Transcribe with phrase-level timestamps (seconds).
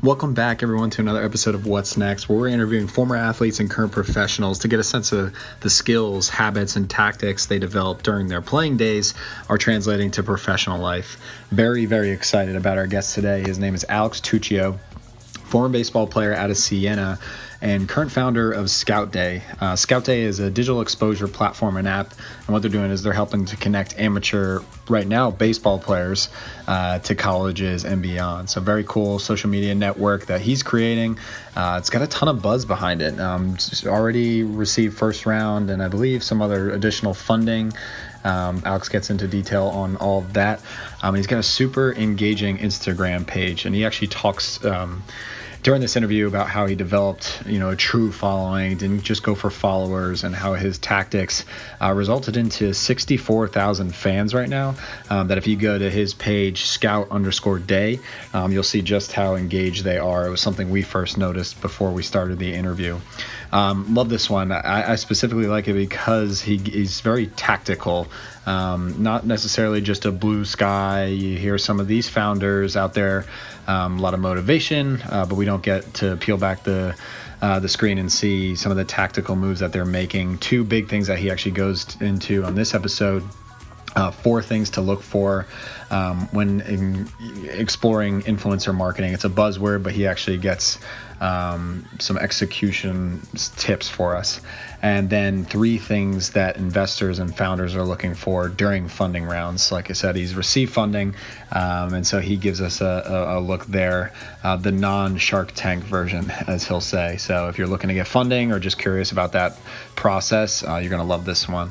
[0.00, 3.68] Welcome back, everyone, to another episode of What's Next, where we're interviewing former athletes and
[3.68, 8.28] current professionals to get a sense of the skills, habits, and tactics they developed during
[8.28, 9.14] their playing days
[9.48, 11.16] are translating to professional life.
[11.50, 13.40] Very, very excited about our guest today.
[13.40, 14.78] His name is Alex Tuccio,
[15.48, 17.18] former baseball player out of Siena
[17.60, 19.42] and current founder of Scout Day.
[19.60, 22.12] Uh, Scout Day is a digital exposure platform and app,
[22.46, 26.28] and what they're doing is they're helping to connect amateur, right now, baseball players
[26.68, 28.48] uh, to colleges and beyond.
[28.48, 31.18] So, very cool social media network that he's creating.
[31.56, 33.18] Uh, it's got a ton of buzz behind it.
[33.18, 33.56] Um,
[33.86, 37.72] already received first round, and I believe some other additional funding.
[38.22, 40.60] Um, Alex gets into detail on all of that.
[41.02, 44.64] Um, he's got a super engaging Instagram page, and he actually talks.
[44.64, 45.02] Um,
[45.62, 49.34] during this interview about how he developed, you know, a true following, didn't just go
[49.34, 51.44] for followers, and how his tactics
[51.80, 54.74] uh, resulted into 64,000 fans right now.
[55.10, 57.98] Um, that if you go to his page, Scout underscore Day,
[58.32, 60.26] um, you'll see just how engaged they are.
[60.26, 62.98] It was something we first noticed before we started the interview.
[63.52, 64.52] Um, love this one.
[64.52, 68.08] I, I, specifically like it because he, he's very tactical.
[68.44, 71.06] Um, not necessarily just a blue sky.
[71.06, 73.24] You hear some of these founders out there,
[73.68, 76.96] um, a lot of motivation, uh, but we don't get to peel back the
[77.40, 80.38] uh, the screen and see some of the tactical moves that they're making.
[80.38, 83.22] Two big things that he actually goes into on this episode.
[83.94, 85.46] Uh, four things to look for
[85.90, 87.08] um, when in
[87.44, 89.12] exploring influencer marketing.
[89.12, 90.78] It's a buzzword, but he actually gets
[91.20, 93.20] um, some execution
[93.56, 94.40] tips for us.
[94.80, 99.72] And then three things that investors and founders are looking for during funding rounds.
[99.72, 101.16] Like I said, he's received funding,
[101.50, 104.12] um, and so he gives us a, a, a look there,
[104.44, 107.16] uh, the non Shark Tank version, as he'll say.
[107.16, 109.58] So if you're looking to get funding or just curious about that
[109.96, 111.70] process, uh, you're going to love this one.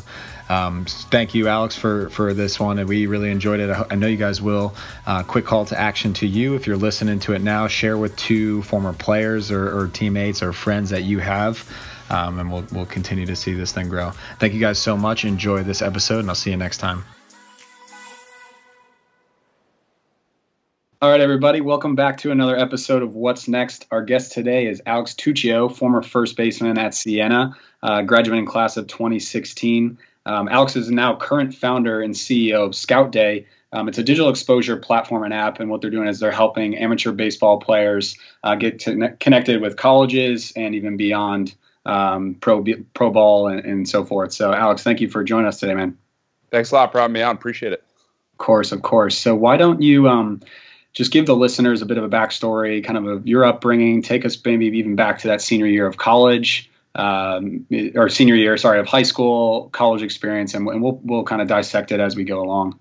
[0.49, 3.69] Um, thank you, Alex, for for this one, and we really enjoyed it.
[3.69, 4.73] I, know you guys will.
[5.05, 7.67] Uh, quick call to action to you if you're listening to it now.
[7.67, 11.69] Share with two former players or, or teammates or friends that you have.
[12.09, 14.11] Um, and we'll, we'll continue to see this thing grow.
[14.39, 15.25] Thank you guys so much.
[15.25, 17.03] Enjoy this episode, and I'll see you next time.
[20.99, 23.85] All right, everybody, welcome back to another episode of What's Next.
[23.91, 28.87] Our guest today is Alex Tuccio, former first baseman at Siena, uh, graduating class of
[28.87, 29.99] 2016.
[30.27, 33.47] Um, Alex is now current founder and CEO of Scout Day.
[33.71, 36.77] Um, it's a digital exposure platform and app, and what they're doing is they're helping
[36.77, 41.55] amateur baseball players uh, get to, connected with colleges and even beyond
[41.85, 44.33] um, pro pro ball and, and, so forth.
[44.33, 45.97] So, Alex, thank you for joining us today, man.
[46.51, 47.35] Thanks a lot for having me on.
[47.35, 47.83] Appreciate it.
[48.33, 49.17] Of course, of course.
[49.17, 50.41] So, why don't you um,
[50.91, 54.01] just give the listeners a bit of a backstory, kind of of your upbringing?
[54.01, 57.65] Take us maybe even back to that senior year of college um,
[57.95, 61.47] or senior year, sorry, of high school, college experience, and, and we'll we'll kind of
[61.47, 62.79] dissect it as we go along.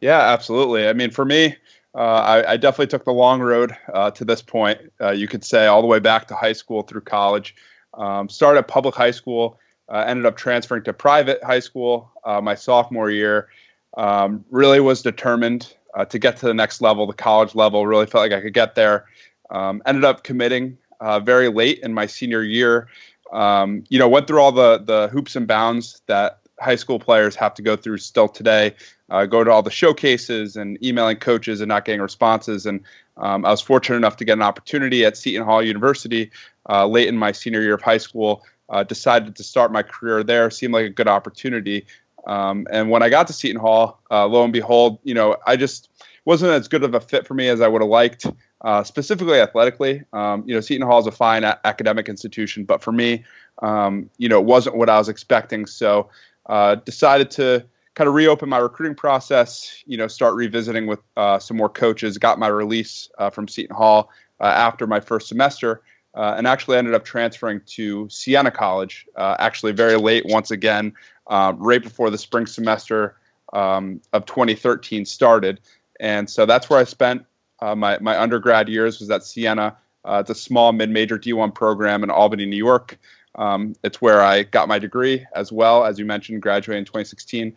[0.00, 0.88] Yeah, absolutely.
[0.88, 1.56] I mean, for me,
[1.94, 4.80] uh, I, I, definitely took the long road uh, to this point.
[5.00, 7.54] Uh, you could say all the way back to high school through college.
[7.94, 12.40] Um, started at public high school, uh, ended up transferring to private high school uh,
[12.40, 13.48] my sophomore year.
[13.96, 17.86] Um, really was determined uh, to get to the next level, the college level.
[17.86, 19.04] Really felt like I could get there.
[19.50, 20.78] Um, ended up committing
[21.22, 22.88] very late in my senior year
[23.32, 27.34] um, you know, went through all the the hoops and bounds that high school players
[27.34, 28.74] have to go through still today.
[29.10, 32.64] Uh, go to all the showcases and emailing coaches and not getting responses.
[32.64, 32.80] And
[33.18, 36.30] um, I was fortunate enough to get an opportunity at Seton Hall University
[36.68, 38.44] uh, late in my senior year of high school.
[38.70, 40.50] Uh, decided to start my career there.
[40.50, 41.84] Seemed like a good opportunity.
[42.26, 45.56] Um, and when I got to Seton Hall, uh, lo and behold, you know, I
[45.56, 45.90] just
[46.24, 48.26] wasn't as good of a fit for me as I would have liked
[48.62, 50.02] uh, specifically athletically.
[50.12, 53.24] Um, you know, Seton Hall is a fine a- academic institution, but for me,
[53.60, 55.66] um, you know, it wasn't what I was expecting.
[55.66, 56.08] So,
[56.46, 57.64] uh, decided to
[57.94, 59.82] kind of reopen my recruiting process.
[59.86, 62.18] You know, start revisiting with uh, some more coaches.
[62.18, 65.82] Got my release uh, from Seton Hall uh, after my first semester.
[66.14, 70.92] And actually ended up transferring to Siena College, actually very late once again,
[71.30, 73.16] right before the spring semester
[73.54, 75.60] um, of 2013 started.
[76.00, 77.24] And so that's where I spent
[77.62, 79.76] uh, my my undergrad years was at Siena.
[80.04, 82.98] Uh, it's a small mid-major D1 program in Albany, New York.
[83.36, 87.54] Um, it's where I got my degree as well, as you mentioned, graduating in 2016,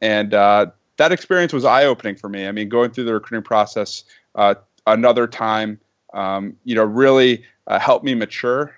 [0.00, 0.66] and uh,
[0.96, 2.46] that experience was eye-opening for me.
[2.46, 4.04] I mean, going through the recruiting process
[4.36, 4.54] uh,
[4.86, 5.80] another time,
[6.14, 8.74] um, you know, really uh, helped me mature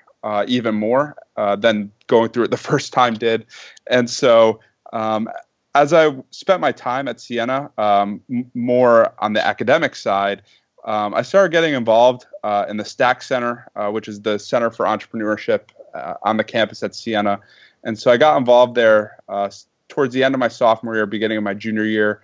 [0.46, 1.14] even more
[1.58, 3.44] than going through it the first time did,
[3.86, 4.60] and so.
[4.92, 5.28] Um,
[5.72, 10.42] as I spent my time at Siena, um, m- more on the academic side,
[10.84, 14.70] um, I started getting involved uh, in the Stack Center, uh, which is the Center
[14.70, 15.62] for Entrepreneurship
[15.94, 17.40] uh, on the campus at Siena.
[17.84, 19.50] And so I got involved there uh,
[19.88, 22.22] towards the end of my sophomore year, beginning of my junior year.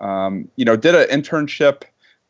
[0.00, 1.82] Um, you know, did an internship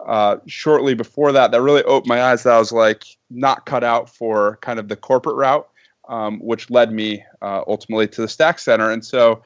[0.05, 3.85] uh, shortly before that that really opened my eyes that I was like not cut
[3.85, 5.69] out for kind of the corporate route,
[6.09, 8.91] um, which led me uh, ultimately to the Stack Center.
[8.91, 9.43] And so,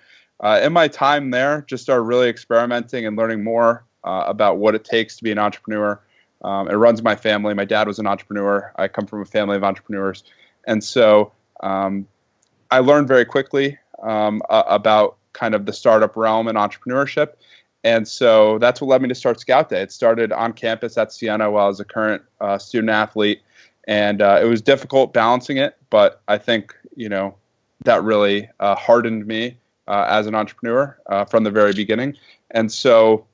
[0.60, 5.16] in my time there, just started really experimenting and learning more about what it takes
[5.16, 6.00] to be an entrepreneur.
[6.42, 7.54] Um, it runs my family.
[7.54, 8.72] My dad was an entrepreneur.
[8.76, 10.24] I come from a family of entrepreneurs,
[10.66, 12.06] and so um,
[12.70, 17.34] I learned very quickly um, about kind of the startup realm and entrepreneurship.
[17.84, 19.82] And so that's what led me to start Scout Day.
[19.82, 23.42] It started on campus at Siena while I was a current uh, student athlete,
[23.88, 25.76] and uh, it was difficult balancing it.
[25.90, 27.34] But I think you know
[27.84, 29.56] that really uh, hardened me
[29.88, 32.16] uh, as an entrepreneur uh, from the very beginning.
[32.52, 33.26] And so,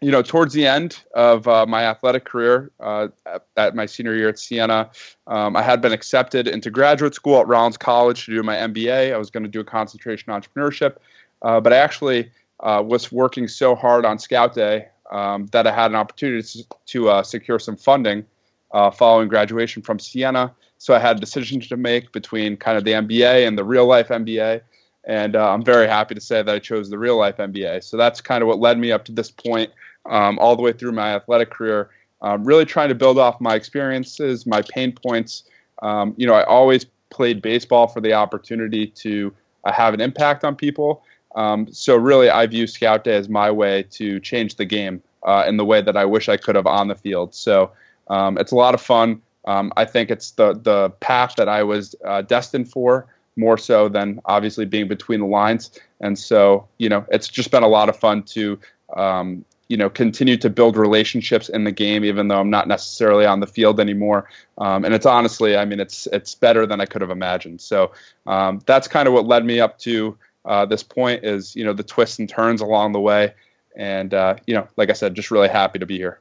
[0.00, 3.12] you know, towards the end of uh, my athletic career, at,
[3.56, 4.90] at, my senior year at Siena,
[5.26, 9.12] um, I had been accepted into graduate school at Rollins College to do my MBA.
[9.12, 10.96] I was going to do a concentration in entrepreneurship,
[11.40, 12.30] but I actually
[12.60, 16.64] uh, was working so hard on Scout Day um, that I had an opportunity to,
[16.86, 18.24] to uh, secure some funding
[18.72, 20.54] uh, following graduation from Siena.
[20.78, 23.86] So I had a decision to make between kind of the MBA and the real
[23.86, 24.60] life MBA.
[25.04, 27.82] And uh, I'm very happy to say that I chose the real life MBA.
[27.82, 29.72] So that's kind of what led me up to this point,
[30.06, 31.90] um, all the way through my athletic career.
[32.20, 35.44] Um, really trying to build off my experiences, my pain points.
[35.82, 39.32] Um, you know, I always played baseball for the opportunity to
[39.64, 41.02] uh, have an impact on people.
[41.36, 45.44] Um, so really, I view Scout Day as my way to change the game uh,
[45.46, 47.34] in the way that I wish I could have on the field.
[47.34, 47.70] So
[48.08, 49.22] um, it's a lot of fun.
[49.44, 53.06] Um, I think it's the the path that I was uh, destined for
[53.36, 55.70] more so than obviously being between the lines.
[56.00, 58.58] And so you know, it's just been a lot of fun to
[58.96, 63.26] um, you know continue to build relationships in the game, even though I'm not necessarily
[63.26, 64.28] on the field anymore.
[64.58, 67.60] Um, and it's honestly, I mean, it's it's better than I could have imagined.
[67.60, 67.92] So
[68.26, 71.72] um, that's kind of what led me up to uh, this point is you know
[71.72, 73.34] the twists and turns along the way,
[73.76, 76.20] and uh, you know, like I said, just really happy to be here.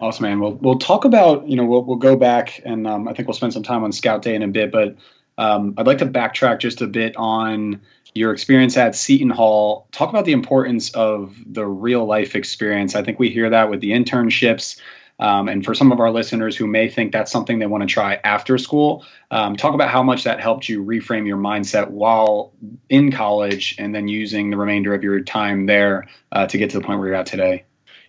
[0.00, 0.40] Awesome, man.
[0.40, 3.34] We'll we'll talk about you know we'll we'll go back and um, I think we'll
[3.34, 4.96] spend some time on Scout Day in a bit, but
[5.38, 7.80] um, I'd like to backtrack just a bit on
[8.14, 9.88] your experience at Seton Hall.
[9.92, 12.94] Talk about the importance of the real life experience.
[12.94, 14.80] I think we hear that with the internships.
[15.20, 17.92] Um, and for some of our listeners who may think that's something they want to
[17.92, 22.52] try after school, um, talk about how much that helped you reframe your mindset while
[22.88, 26.78] in college and then using the remainder of your time there uh, to get to
[26.78, 27.64] the point where you're at today.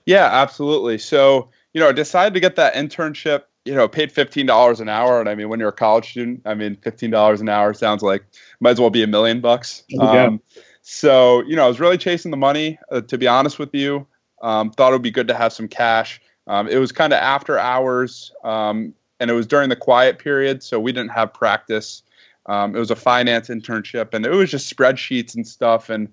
[0.05, 0.99] Yeah, absolutely.
[0.99, 5.19] So, you know, I decided to get that internship, you know, paid $15 an hour.
[5.19, 8.25] And I mean, when you're a college student, I mean, $15 an hour sounds like
[8.60, 9.83] might as well be a million bucks.
[10.25, 10.42] Um,
[10.81, 14.07] so, you know, I was really chasing the money, uh, to be honest with you.
[14.42, 16.19] Um, thought it would be good to have some cash.
[16.48, 20.63] Um, it was kind of after hours, um, and it was during the quiet period,
[20.63, 22.01] so we didn't have practice.
[22.48, 25.89] Um, it was a finance internship, and it was just spreadsheets and stuff.
[25.89, 26.07] And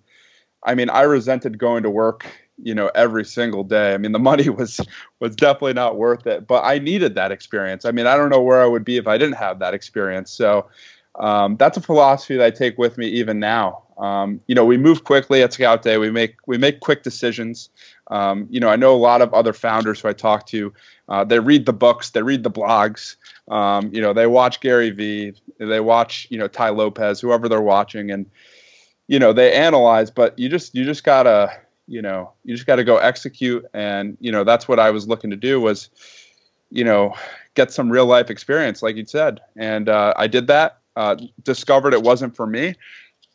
[0.64, 2.26] I mean, I resented going to work,
[2.62, 3.94] you know, every single day.
[3.94, 4.80] I mean, the money was
[5.20, 7.84] was definitely not worth it, but I needed that experience.
[7.84, 10.30] I mean, I don't know where I would be if I didn't have that experience.
[10.30, 10.66] So
[11.18, 13.82] um, that's a philosophy that I take with me even now.
[13.98, 15.96] Um, you know, we move quickly at Scout Day.
[15.96, 17.70] We make we make quick decisions.
[18.08, 20.72] Um, you know, I know a lot of other founders who I talk to.
[21.08, 23.16] Uh, they read the books, they read the blogs.
[23.48, 27.62] Um, you know, they watch Gary Vee, they watch you know Tai Lopez, whoever they're
[27.62, 28.26] watching, and
[29.08, 30.10] you know they analyze.
[30.10, 31.50] But you just you just gotta
[31.86, 35.30] you know you just gotta go execute, and you know that's what I was looking
[35.30, 35.90] to do was
[36.70, 37.14] you know
[37.54, 40.78] get some real life experience, like you said, and uh, I did that.
[40.96, 42.74] Uh, discovered it wasn't for me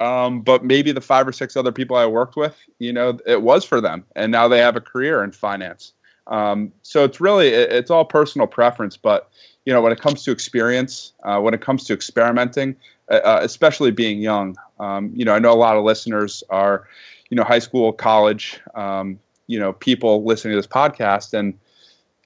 [0.02, 3.44] um, but maybe the five or six other people I worked with, you know, it
[3.44, 5.94] was for them, and now they have a career in finance.
[6.26, 9.30] Um, so it's really it, it's all personal preference, but
[9.66, 12.76] you know, when it comes to experience, uh, when it comes to experimenting,
[13.12, 16.88] uh, uh, especially being young, um, you know, I know a lot of listeners are,
[17.32, 21.58] you know, high school, college, um, you know, people listening to this podcast, and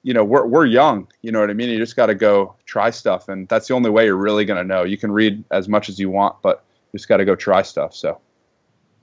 [0.03, 1.07] you know, we're we're young.
[1.21, 1.69] You know what I mean?
[1.69, 4.57] You just got to go try stuff, and that's the only way you're really going
[4.57, 4.83] to know.
[4.83, 7.61] You can read as much as you want, but you just got to go try
[7.61, 7.95] stuff.
[7.95, 8.19] So.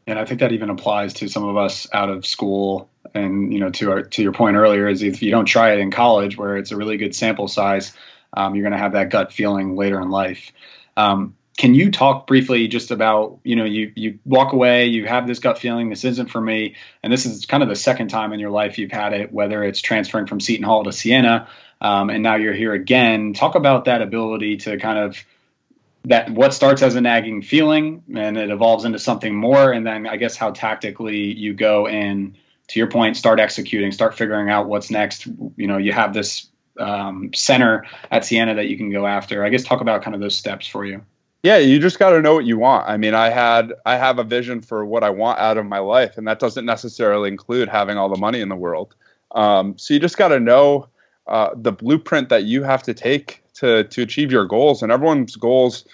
[0.08, 2.90] And I think that even applies to some of us out of school.
[3.14, 5.78] And you know, to our to your point earlier, is if you don't try it
[5.78, 7.92] in college, where it's a really good sample size,
[8.36, 10.50] um, you're going to have that gut feeling later in life.
[10.96, 15.26] Um, can you talk briefly just about you know you you walk away, you have
[15.26, 18.32] this gut feeling, this isn't for me, and this is kind of the second time
[18.32, 21.48] in your life you've had it, whether it's transferring from Seton Hall to Siena,
[21.80, 23.34] um, and now you're here again.
[23.34, 25.24] Talk about that ability to kind of
[26.04, 30.04] that what starts as a nagging feeling and it evolves into something more and then
[30.04, 32.36] i guess how tactically you go and
[32.72, 35.26] to your point start executing start figuring out what's next.
[35.26, 39.44] You know you have this um, center at siena that you can go after.
[39.44, 41.04] I guess talk about kind of those steps for you
[41.42, 44.18] yeah you just got to know what you want i mean i had i have
[44.18, 47.68] a vision for what i want out of my life and that doesn't necessarily include
[47.68, 48.94] having all the money in the world
[49.32, 50.88] Um, so you just got to know
[51.26, 55.36] uh, the blueprint that you have to take to to achieve your goals, and everyone's
[55.36, 55.84] goals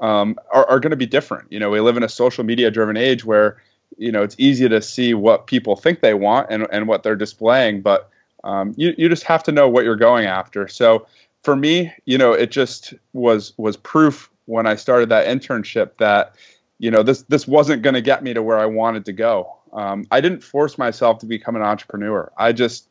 [0.00, 1.50] um, are, are going to be different.
[1.52, 3.60] You know, we live in a social media driven age where
[3.98, 7.16] you know it's easy to see what people think they want and, and what they're
[7.16, 8.10] displaying, but
[8.44, 10.68] um, you you just have to know what you're going after.
[10.68, 11.06] So
[11.42, 16.34] for me, you know, it just was was proof when I started that internship that
[16.78, 19.54] you know this this wasn't going to get me to where I wanted to go.
[19.72, 22.32] Um, I didn't force myself to become an entrepreneur.
[22.36, 22.88] I just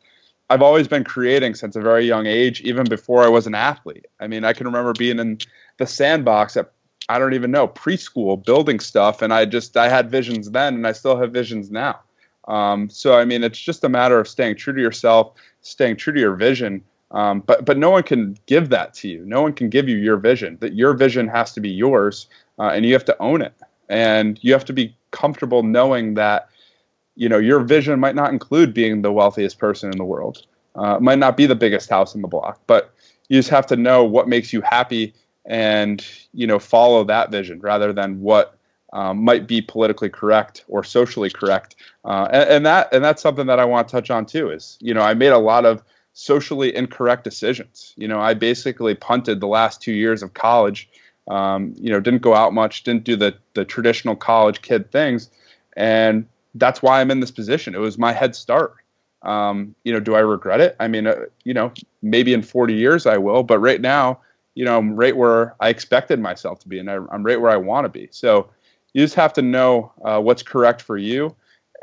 [0.50, 4.06] I've always been creating since a very young age, even before I was an athlete.
[4.20, 5.40] I mean, I can remember being in
[5.78, 6.72] the sandbox at
[7.10, 10.86] I don't even know preschool building stuff, and I just I had visions then, and
[10.86, 12.00] I still have visions now.
[12.48, 16.14] Um, so I mean, it's just a matter of staying true to yourself, staying true
[16.14, 16.84] to your vision.
[17.12, 19.26] Um, but but no one can give that to you.
[19.26, 20.58] No one can give you your vision.
[20.60, 22.28] That your vision has to be yours,
[22.60, 23.54] uh, and you have to own it.
[23.90, 26.50] And you have to be comfortable knowing that
[27.16, 30.46] you know your vision might not include being the wealthiest person in the world.
[30.76, 32.94] Uh, might not be the biggest house in the block, but
[33.30, 35.14] you just have to know what makes you happy
[35.46, 38.58] and you know follow that vision rather than what
[38.94, 41.76] um, might be politically correct or socially correct.
[42.06, 44.50] Uh, and, and, that and that's something that I want to touch on too.
[44.52, 45.84] Is you know I made a lot of
[46.18, 47.94] socially incorrect decisions.
[47.96, 50.90] You know I basically punted the last two years of college.
[51.28, 55.30] Um, you know didn't go out much, didn't do the the traditional college kid things,
[55.76, 57.76] and that's why I'm in this position.
[57.76, 58.76] It was my head start.
[59.22, 60.76] Um, you know, do I regret it?
[60.80, 61.72] I mean, uh, you know,
[62.02, 64.20] maybe in 40 years I will, but right now
[64.58, 67.52] you know, I'm right where I expected myself to be, and I, am right where
[67.52, 68.08] I want to be.
[68.10, 68.50] So
[68.94, 71.36] you just have to know uh, what's correct for you,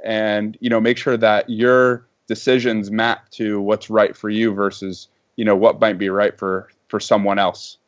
[0.02, 5.08] and you know, make sure that your decisions map to what's right for you versus
[5.36, 7.78] you know what might be right for for someone else.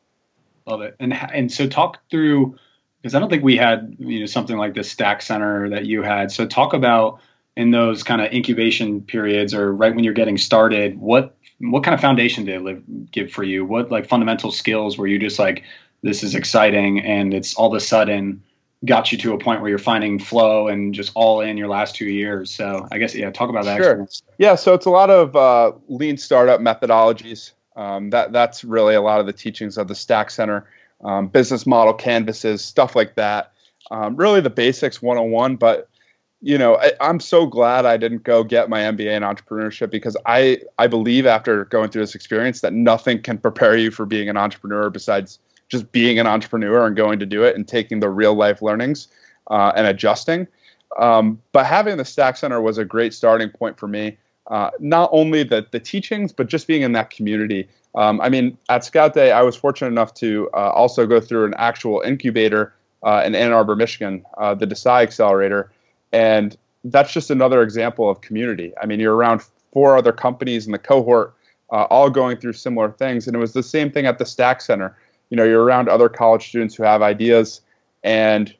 [0.66, 0.96] Love it.
[0.98, 2.58] And and so talk through
[3.00, 6.02] because I don't think we had you know something like the Stack Center that you
[6.02, 6.30] had.
[6.32, 7.20] So talk about
[7.56, 11.94] in those kind of incubation periods or right when you're getting started, what what kind
[11.94, 13.64] of foundation did it live, give for you?
[13.64, 15.64] What like fundamental skills were you just like,
[16.02, 18.42] this is exciting, and it's all of a sudden
[18.84, 21.94] got you to a point where you're finding flow and just all in your last
[21.96, 22.54] two years.
[22.54, 23.78] So I guess yeah, talk about that.
[23.78, 24.02] Sure.
[24.02, 24.22] Experience.
[24.38, 27.52] Yeah, so it's a lot of uh, lean startup methodologies.
[27.76, 30.66] Um, that that's really a lot of the teachings of the Stack Center,
[31.04, 33.52] um, business model canvases, stuff like that.
[33.90, 35.88] Um, really the basics 101, but
[36.42, 40.16] you know, I, am so glad I didn't go get my MBA in entrepreneurship because
[40.26, 44.28] I I believe after going through this experience that nothing can prepare you for being
[44.28, 48.08] an entrepreneur besides just being an entrepreneur and going to do it and taking the
[48.08, 49.08] real life learnings
[49.50, 50.46] uh, and adjusting.
[50.98, 54.16] Um, but having the Stack Center was a great starting point for me.
[54.46, 57.68] Uh, not only the the teachings, but just being in that community.
[57.96, 61.46] Um, I mean, at Scout Day, I was fortunate enough to uh, also go through
[61.46, 65.72] an actual incubator uh, in Ann Arbor, Michigan, uh, the Desai Accelerator
[66.12, 68.72] and that's just another example of community.
[68.80, 69.42] I mean, you're around
[69.72, 71.34] four other companies in the cohort,
[71.70, 73.26] uh, all going through similar things.
[73.26, 74.96] And it was the same thing at the Stack Center.
[75.30, 77.60] You know, you're around other college students who have ideas.
[78.04, 78.54] And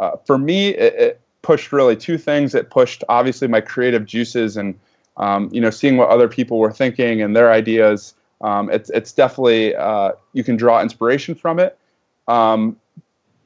[0.00, 2.56] uh, for me, it, it, pushed really two things.
[2.56, 4.76] It pushed obviously my creative juices and,
[5.16, 8.14] um, you know, seeing what other people were thinking and their ideas.
[8.40, 11.78] Um, it's, it's definitely, uh, you can draw inspiration from it.
[12.26, 12.76] Um,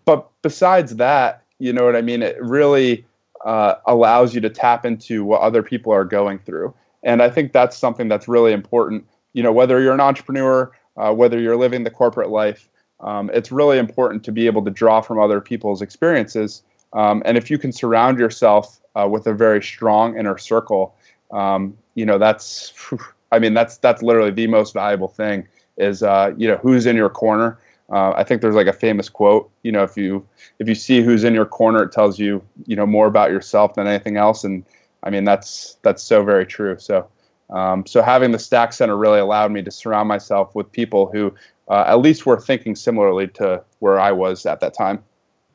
[0.07, 2.23] but besides that, you know what I mean?
[2.23, 3.05] It really,
[3.45, 6.75] uh, allows you to tap into what other people are going through.
[7.03, 9.07] And I think that's something that's really important.
[9.33, 12.69] You know, whether you're an entrepreneur, uh, whether you're living the corporate life,
[13.01, 16.63] um, it's really important to be able to draw from other people's experiences.
[16.93, 20.95] Um, and if you can surround yourself uh, with a very strong inner circle,
[21.31, 22.73] um, you know, that's,
[23.33, 25.47] I mean, that's that's literally the most valuable thing
[25.79, 27.59] is, uh, you know, who's in your corner.
[27.93, 29.51] Uh, I think there's like a famous quote.
[29.63, 30.27] You know, if you
[30.59, 33.75] if you see who's in your corner, it tells you you know more about yourself
[33.75, 34.45] than anything else.
[34.45, 34.65] And
[35.03, 36.77] I mean that's that's so very true.
[36.79, 37.09] So
[37.51, 41.35] um, so having the Stack Center really allowed me to surround myself with people who
[41.69, 45.03] uh, at least were thinking similarly to where I was at that time.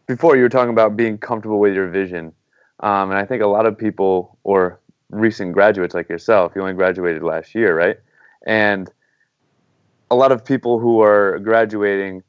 [0.07, 2.33] Before you were talking about being comfortable with your vision,
[2.81, 6.73] um, and I think a lot of people or recent graduates like yourself, you only
[6.73, 7.97] graduated last year, right?
[8.45, 8.91] And
[10.11, 12.23] a lot of people who are graduating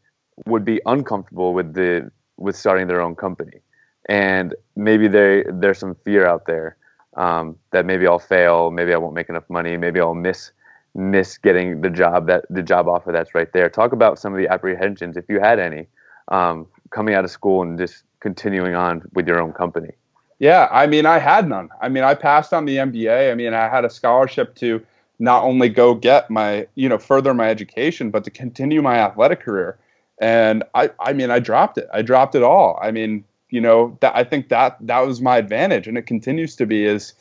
[0.46, 3.60] would be uncomfortable with the with starting their own company,
[4.08, 6.76] and maybe they there's some fear out there
[7.16, 10.52] um, that maybe I'll fail, maybe I won't make enough money, maybe I'll miss
[10.94, 13.68] miss getting the job that the job offer that's right there.
[13.68, 15.86] Talk about some of the apprehensions, if you had any,
[16.28, 19.90] um, coming out of school and just continuing on with your own company.
[20.38, 21.68] Yeah, I mean, I had none.
[21.80, 23.30] I mean, I passed on the MBA.
[23.30, 24.84] I mean, I had a scholarship to
[25.18, 29.40] not only go get my, you know, further my education, but to continue my athletic
[29.40, 29.78] career.
[30.18, 31.88] And I, I mean, I dropped it.
[31.92, 32.78] I dropped it all.
[32.82, 36.56] I mean, you know, that I think that that was my advantage, and it continues
[36.56, 36.84] to be.
[36.84, 37.14] Is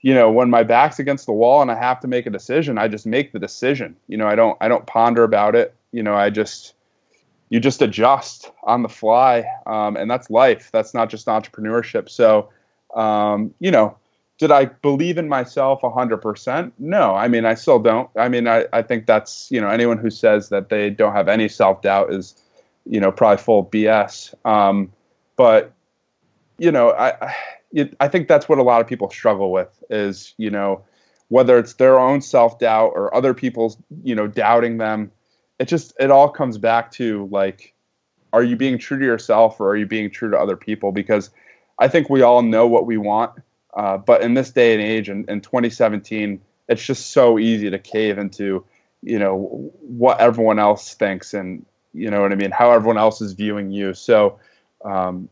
[0.00, 2.78] you know, when my back's against the wall and I have to make a decision,
[2.78, 3.96] I just make the decision.
[4.06, 5.74] You know, I don't I don't ponder about it.
[5.92, 6.74] You know, I just
[7.48, 10.70] you just adjust on the fly, um, and that's life.
[10.72, 12.08] That's not just entrepreneurship.
[12.08, 12.50] So,
[12.94, 13.96] um, you know,
[14.38, 16.72] did I believe in myself 100%?
[16.78, 17.14] No.
[17.14, 18.08] I mean, I still don't.
[18.16, 21.28] I mean, I, I think that's, you know, anyone who says that they don't have
[21.28, 22.36] any self doubt is,
[22.86, 24.34] you know, probably full BS.
[24.46, 24.92] Um,
[25.38, 25.72] but,
[26.58, 27.32] you know, I,
[28.00, 30.84] I think that's what a lot of people struggle with is, you know,
[31.28, 35.12] whether it's their own self doubt or other people's, you know, doubting them.
[35.60, 37.72] It just, it all comes back to like,
[38.32, 40.90] are you being true to yourself or are you being true to other people?
[40.90, 41.30] Because
[41.78, 43.32] I think we all know what we want.
[43.74, 47.78] Uh, but in this day and age, in, in 2017, it's just so easy to
[47.78, 48.64] cave into,
[49.02, 51.64] you know, what everyone else thinks and,
[51.94, 53.94] you know what I mean, how everyone else is viewing you.
[53.94, 54.40] So,
[54.84, 55.28] um,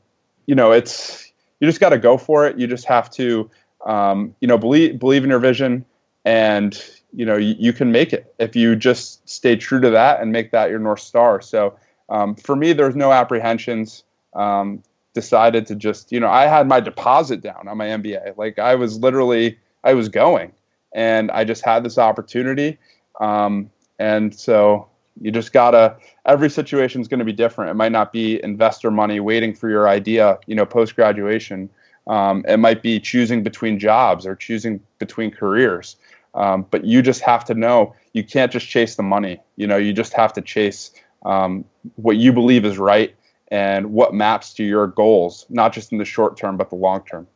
[0.47, 2.59] you know, it's, you just got to go for it.
[2.59, 3.50] You just have to,
[3.85, 5.85] um, you know, believe believe in your vision,
[6.25, 10.21] and you know you, you, can make it if you just stay true to that
[10.21, 11.41] and make that your north star.
[11.41, 14.05] So um, for me, there's no apprehensions.
[14.35, 14.83] Um,
[15.17, 18.37] decided to just, you know, I had my deposit down on my MBA.
[18.37, 20.53] Like I was literally, I was going,
[20.93, 22.79] and I just had this opportunity,
[23.19, 24.88] um, and so
[25.20, 25.96] you just gotta
[26.26, 27.70] every situation is going to be different.
[27.70, 31.70] It might not be investor money waiting for your idea you know post graduation
[32.06, 35.96] um, it might be choosing between jobs or choosing between careers.
[36.35, 39.40] Um, but you just have to know you can't just chase the money.
[39.56, 40.92] You know you just have to chase
[41.25, 41.64] um,
[41.96, 43.14] what you believe is right
[43.49, 47.02] and what maps to your goals not just in the short term but the long
[47.04, 47.26] term.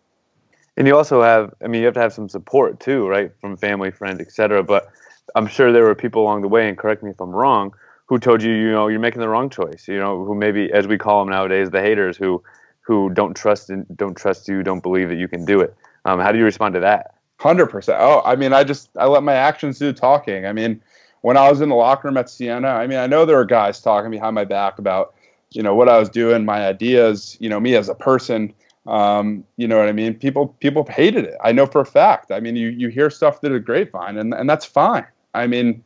[0.76, 3.32] And you also have i mean you have to have some support too right?
[3.40, 4.90] From family friends etc but
[5.34, 7.74] I'm sure there were people along the way, and correct me if I'm wrong,
[8.06, 9.86] who told you, you know, you're making the wrong choice.
[9.88, 12.42] You know, who maybe, as we call them nowadays, the haters, who
[12.82, 15.74] who don't trust and don't trust you, don't believe that you can do it.
[16.04, 17.14] Um, how do you respond to that?
[17.38, 17.98] Hundred percent.
[18.00, 20.46] Oh, I mean, I just I let my actions do talking.
[20.46, 20.82] I mean,
[21.22, 23.44] when I was in the locker room at Siena, I mean, I know there were
[23.44, 25.14] guys talking behind my back about,
[25.50, 28.52] you know, what I was doing, my ideas, you know, me as a person.
[28.86, 30.14] Um, you know what I mean?
[30.14, 31.34] People people hated it.
[31.44, 32.32] I know for a fact.
[32.32, 35.06] I mean, you you hear stuff through the grapevine, and and that's fine.
[35.34, 35.82] I mean,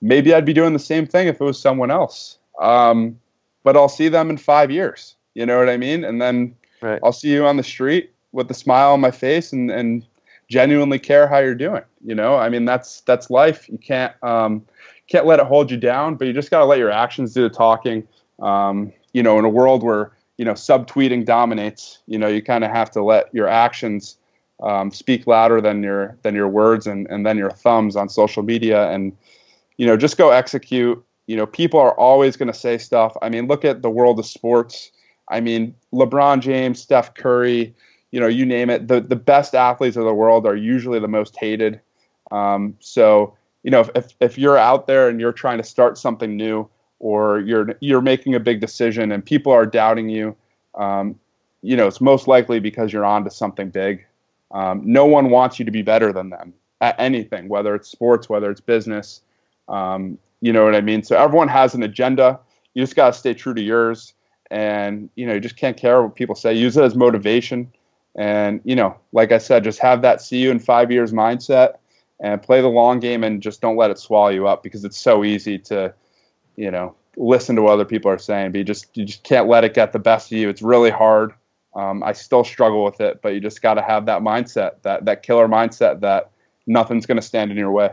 [0.00, 2.38] maybe I'd be doing the same thing if it was someone else.
[2.60, 3.18] Um,
[3.62, 5.16] but I'll see them in five years.
[5.34, 6.04] You know what I mean?
[6.04, 7.00] And then right.
[7.04, 10.04] I'll see you on the street with a smile on my face and, and
[10.48, 11.82] genuinely care how you're doing.
[12.04, 13.68] You know, I mean, that's that's life.
[13.68, 14.66] You can't um,
[15.08, 17.42] can't let it hold you down, but you just got to let your actions do
[17.42, 18.06] the talking.
[18.40, 22.64] Um, you know, in a world where you know subtweeting dominates, you know, you kind
[22.64, 24.16] of have to let your actions
[24.62, 28.42] um, speak louder than your than your words and and then your thumbs on social
[28.42, 29.16] media and
[29.76, 31.02] you know just go execute.
[31.26, 33.16] You know people are always going to say stuff.
[33.22, 34.90] I mean look at the world of sports.
[35.28, 37.74] I mean lebron james steph curry
[38.10, 38.88] you know you name it.
[38.88, 41.80] The the best athletes of the world are usually the most hated.
[42.30, 46.36] Um, so you know if, if you're out there and you're trying to start something
[46.36, 46.68] new
[46.98, 50.36] or you're you're making a big decision and people are doubting you
[50.76, 51.18] um,
[51.62, 54.04] you know it's most likely because you're on to something big
[54.52, 58.28] um, no one wants you to be better than them at anything, whether it's sports,
[58.28, 59.22] whether it's business.
[59.68, 61.02] Um, you know what I mean?
[61.02, 62.40] So everyone has an agenda.
[62.74, 64.14] You just got to stay true to yours.
[64.50, 66.54] And, you know, you just can't care what people say.
[66.54, 67.70] Use it as motivation.
[68.16, 71.76] And, you know, like I said, just have that see you in five years mindset
[72.18, 74.98] and play the long game and just don't let it swallow you up because it's
[74.98, 75.94] so easy to,
[76.56, 79.46] you know, listen to what other people are saying, but you just, you just can't
[79.48, 80.48] let it get the best of you.
[80.48, 81.32] It's really hard.
[81.74, 85.04] Um, I still struggle with it, but you just got to have that mindset, that
[85.04, 86.30] that killer mindset that
[86.66, 87.90] nothing's going to stand in your way.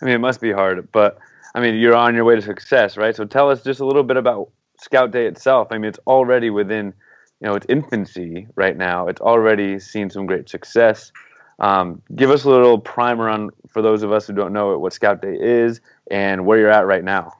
[0.00, 1.18] I mean, it must be hard, but
[1.54, 3.16] I mean, you're on your way to success, right?
[3.16, 5.68] So tell us just a little bit about Scout Day itself.
[5.70, 6.92] I mean, it's already within,
[7.40, 9.08] you know, its infancy right now.
[9.08, 11.10] It's already seen some great success.
[11.58, 14.78] Um, give us a little primer on for those of us who don't know it,
[14.78, 17.32] what Scout Day is and where you're at right now.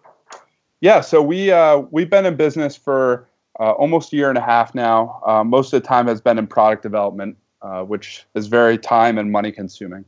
[0.81, 4.43] Yeah, so we uh, we've been in business for uh, almost a year and a
[4.43, 5.21] half now.
[5.27, 9.19] Uh, most of the time has been in product development, uh, which is very time
[9.19, 10.05] and money consuming.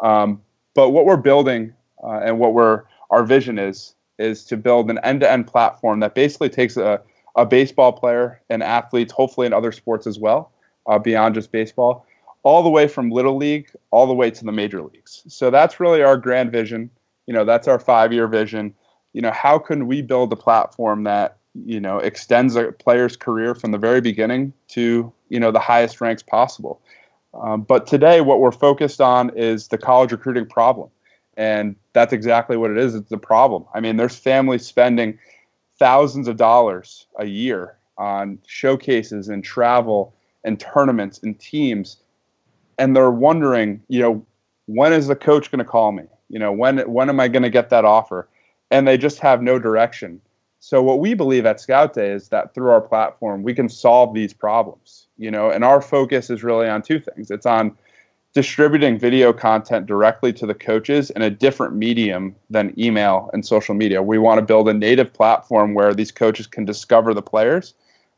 [0.00, 0.42] Um,
[0.74, 4.98] but what we're building uh, and what we're our vision is is to build an
[5.02, 7.00] end-to-end platform that basically takes a,
[7.36, 10.52] a baseball player and athletes, hopefully in other sports as well,
[10.86, 12.04] uh, beyond just baseball,
[12.42, 15.22] all the way from little league all the way to the major leagues.
[15.28, 16.90] So that's really our grand vision.
[17.26, 18.74] You know, that's our five-year vision.
[19.14, 23.54] You know, how can we build a platform that you know extends a player's career
[23.54, 26.80] from the very beginning to you know the highest ranks possible.
[27.34, 30.90] Um, but today, what we're focused on is the college recruiting problem,
[31.36, 32.94] and that's exactly what it is.
[32.94, 33.64] It's the problem.
[33.74, 35.18] I mean, there's families spending
[35.78, 41.98] thousands of dollars a year on showcases and travel and tournaments and teams,
[42.78, 44.26] and they're wondering, you know,
[44.66, 46.04] when is the coach going to call me?
[46.28, 48.28] You know, when when am I going to get that offer?
[48.72, 50.20] And they just have no direction.
[50.60, 54.14] So what we believe at Scout Day is that through our platform we can solve
[54.14, 55.08] these problems.
[55.16, 57.30] You know, and our focus is really on two things.
[57.30, 57.76] It's on
[58.32, 63.74] distributing video content directly to the coaches in a different medium than email and social
[63.74, 64.02] media.
[64.02, 67.74] We want to build a native platform where these coaches can discover the players.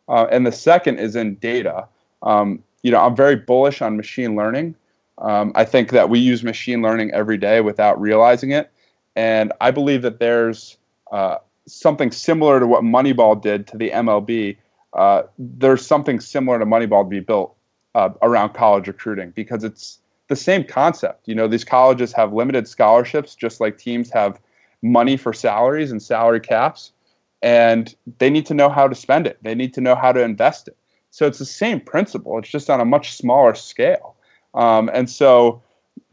[0.09, 1.88] Uh, and the second is in data.
[2.22, 4.74] Um, you know, I'm very bullish on machine learning.
[5.18, 8.70] Um, I think that we use machine learning every day without realizing it.
[9.14, 10.76] And I believe that there's
[11.11, 14.57] uh, something similar to what Moneyball did to the MLB.
[14.92, 17.57] Uh, there's something similar to Moneyball to be built
[17.94, 19.98] uh, around college recruiting because it's
[20.29, 21.29] the same concept.
[21.29, 24.40] You know, these colleges have limited scholarships, just like teams have
[24.83, 26.92] money for salaries and salary caps,
[27.42, 29.38] and they need to know how to spend it.
[29.42, 30.77] They need to know how to invest it.
[31.11, 32.38] So it's the same principle.
[32.38, 34.16] It's just on a much smaller scale.
[34.55, 35.62] Um, and so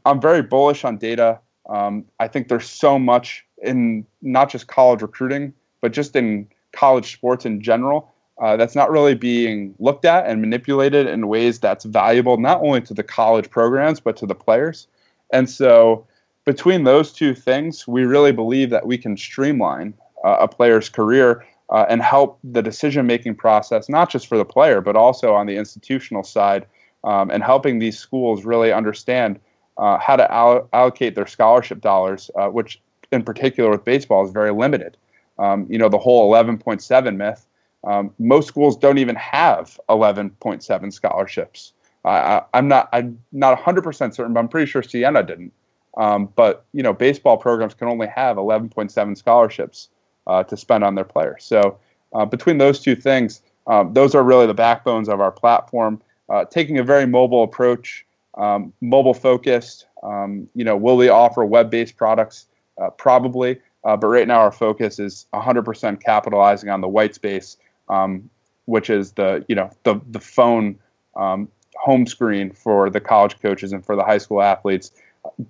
[0.06, 1.40] I'm very bullish on data.
[1.70, 7.14] Um, I think there's so much in not just college recruiting, but just in college
[7.14, 11.84] sports in general uh, that's not really being looked at and manipulated in ways that's
[11.86, 14.88] valuable not only to the college programs but to the players.
[15.32, 16.08] And so
[16.46, 21.46] between those two things, we really believe that we can streamline uh, a player's career
[21.70, 25.46] uh, and help the decision making process, not just for the player, but also on
[25.46, 26.66] the institutional side
[27.04, 29.40] um, and helping these schools really understand
[29.80, 34.32] uh, how to all- allocate their scholarship dollars, uh, which in particular with baseball is
[34.32, 34.98] very limited.
[35.40, 37.48] Um, you know, the whole 11.7 myth.
[37.86, 41.74] Um, most schools don't even have 11.7 scholarships.
[42.06, 45.54] I, am not I'm not 100% certain, but I'm pretty sure Siena didn't.
[45.98, 49.90] Um, but you know, baseball programs can only have 11.7 scholarships
[50.28, 51.44] uh, to spend on their players.
[51.44, 51.78] So
[52.14, 56.46] uh, between those two things, um, those are really the backbones of our platform uh,
[56.46, 58.06] taking a very mobile approach,
[58.40, 59.86] um, mobile focused.
[60.02, 62.48] Um, you know, will we offer web-based products?
[62.82, 67.58] Uh, probably, uh, but right now our focus is 100% capitalizing on the white space,
[67.90, 68.30] um,
[68.66, 70.80] which is the you know the the phone
[71.18, 74.92] um, home screen for the college coaches and for the high school athletes,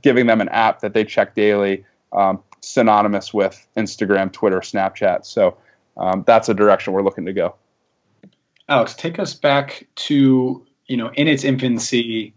[0.01, 5.23] giving them an app that they check daily, um, synonymous with Instagram, Twitter, Snapchat.
[5.25, 5.55] So
[5.97, 7.55] um, that's a direction we're looking to go.
[8.67, 12.33] Alex, take us back to you know, in its infancy,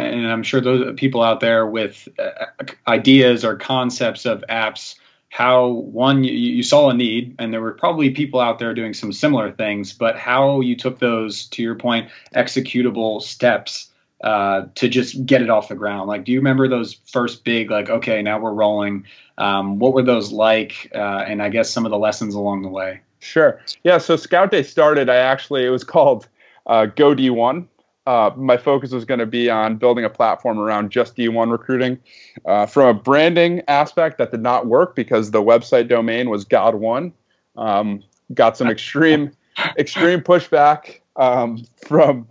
[0.00, 2.46] and I'm sure those people out there with uh,
[2.88, 4.96] ideas or concepts of apps,
[5.28, 8.94] how one you, you, saw a need, and there were probably people out there doing
[8.94, 13.90] some similar things, but how you took those, to your point, executable steps
[14.22, 16.08] uh, to just get it off the ground.
[16.08, 19.06] Like, do you remember those first big, like, okay, now we're rolling?
[19.38, 20.90] Um, what were those like?
[20.94, 23.00] Uh, and I guess some of the lessons along the way.
[23.20, 23.60] Sure.
[23.84, 23.98] Yeah.
[23.98, 25.08] So Scout Day started.
[25.08, 26.26] I actually it was called
[26.66, 27.66] uh, Go D1
[28.06, 31.98] uh, my focus was going to be on building a platform around just D1 recruiting.
[32.46, 37.12] Uh, from a branding aspect, that did not work because the website domain was God1.
[37.56, 38.02] Um,
[38.34, 39.32] got some extreme,
[39.78, 42.26] extreme pushback um, from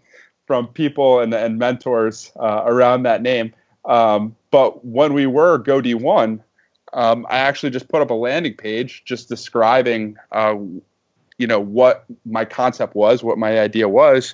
[0.48, 3.54] from people and, and mentors uh, around that name.
[3.86, 6.42] Um, but when we were GoD1,
[6.94, 10.56] um, I actually just put up a landing page just describing, uh,
[11.38, 14.34] you know, what my concept was, what my idea was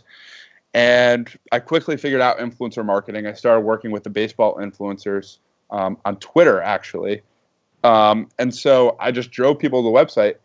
[0.75, 3.25] and I quickly figured out influencer marketing.
[3.25, 5.38] I started working with the baseball influencers
[5.71, 7.21] um, on Twitter, actually.
[7.85, 10.35] Um, and so I just drove people to the website,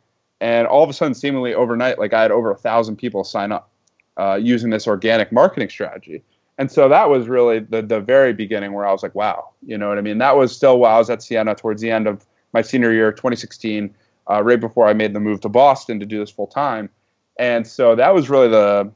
[0.41, 3.51] and all of a sudden, seemingly overnight, like I had over a thousand people sign
[3.51, 3.71] up
[4.19, 6.23] uh, using this organic marketing strategy.
[6.59, 9.77] And so that was really the the very beginning where I was like, wow, you
[9.77, 10.19] know what I mean?
[10.19, 13.11] That was still while I was at Siena towards the end of my senior year,
[13.11, 13.93] 2016,
[14.31, 16.89] uh, right before I made the move to Boston to do this full time.
[17.37, 18.93] And so that was really the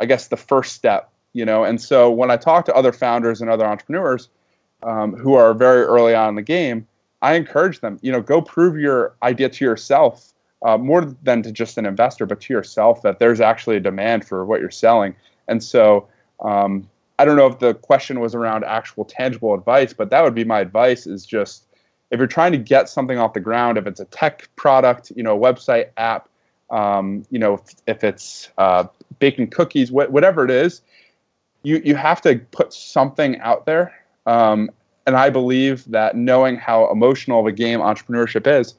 [0.00, 1.64] I guess, the first step, you know.
[1.64, 4.28] And so when I talk to other founders and other entrepreneurs
[4.82, 6.86] um, who are very early on in the game,
[7.20, 10.32] I encourage them, you know, go prove your idea to yourself
[10.64, 14.26] uh, more than to just an investor, but to yourself that there's actually a demand
[14.26, 15.14] for what you're selling.
[15.48, 16.08] And so
[16.40, 20.34] um, I don't know if the question was around actual tangible advice, but that would
[20.34, 21.66] be my advice is just
[22.10, 25.22] if you're trying to get something off the ground, if it's a tech product, you
[25.22, 26.28] know, website, app,
[26.70, 28.84] um, you know, if, if it's uh,
[29.22, 30.82] baking cookies, wh- whatever it is,
[31.62, 33.94] you you have to put something out there.
[34.26, 34.68] Um,
[35.06, 38.74] and I believe that knowing how emotional of a game entrepreneurship is,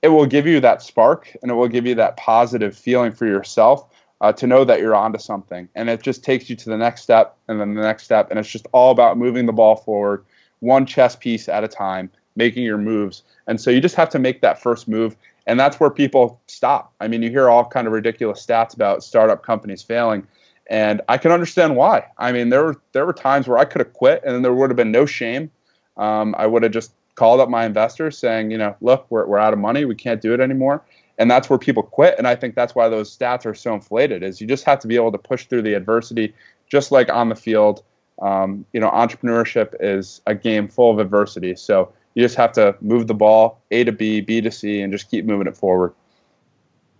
[0.00, 3.26] it will give you that spark and it will give you that positive feeling for
[3.26, 3.88] yourself
[4.20, 5.68] uh, to know that you're onto something.
[5.74, 8.30] And it just takes you to the next step and then the next step.
[8.30, 10.24] And it's just all about moving the ball forward,
[10.60, 13.24] one chess piece at a time, making your moves.
[13.48, 16.92] And so you just have to make that first move and that's where people stop.
[17.00, 20.26] I mean, you hear all kind of ridiculous stats about startup companies failing,
[20.68, 22.06] And I can understand why.
[22.18, 24.70] I mean, there were there were times where I could have quit, and there would
[24.70, 25.50] have been no shame.
[25.96, 29.38] Um, I would have just called up my investors saying, you know, look, we're we're
[29.38, 30.82] out of money, we can't do it anymore,
[31.18, 32.14] and that's where people quit.
[32.16, 34.22] And I think that's why those stats are so inflated.
[34.22, 36.34] Is you just have to be able to push through the adversity,
[36.70, 37.82] just like on the field.
[38.20, 41.56] Um, you know, entrepreneurship is a game full of adversity.
[41.56, 44.92] So you just have to move the ball A to B, B to C, and
[44.92, 45.94] just keep moving it forward.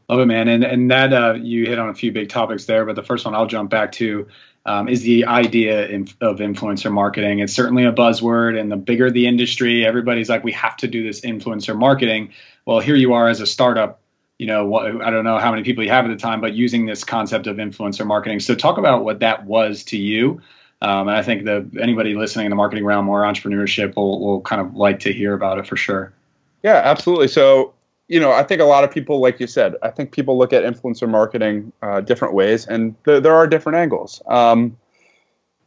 [0.09, 0.48] Love it, man.
[0.48, 3.25] And and that uh, you hit on a few big topics there, but the first
[3.25, 4.29] one I'll jump back to
[4.66, 5.85] um, is the idea
[6.20, 7.40] of influencer marketing.
[7.40, 11.03] It's certainly a buzzword, and the bigger the industry, everybody's like, we have to do
[11.03, 12.33] this influencer marketing.
[12.64, 14.01] Well, here you are as a startup.
[14.38, 16.87] You know, I don't know how many people you have at the time, but using
[16.87, 18.40] this concept of influencer marketing.
[18.40, 20.40] So, talk about what that was to you.
[20.83, 24.40] Um, and I think that anybody listening in the marketing realm or entrepreneurship will, will
[24.40, 26.12] kind of like to hear about it for sure.
[26.64, 27.29] Yeah, absolutely.
[27.29, 27.73] So,
[28.09, 30.53] you know, I think a lot of people, like you said, I think people look
[30.53, 34.21] at influencer marketing uh, different ways, and th- there are different angles.
[34.27, 34.77] Um,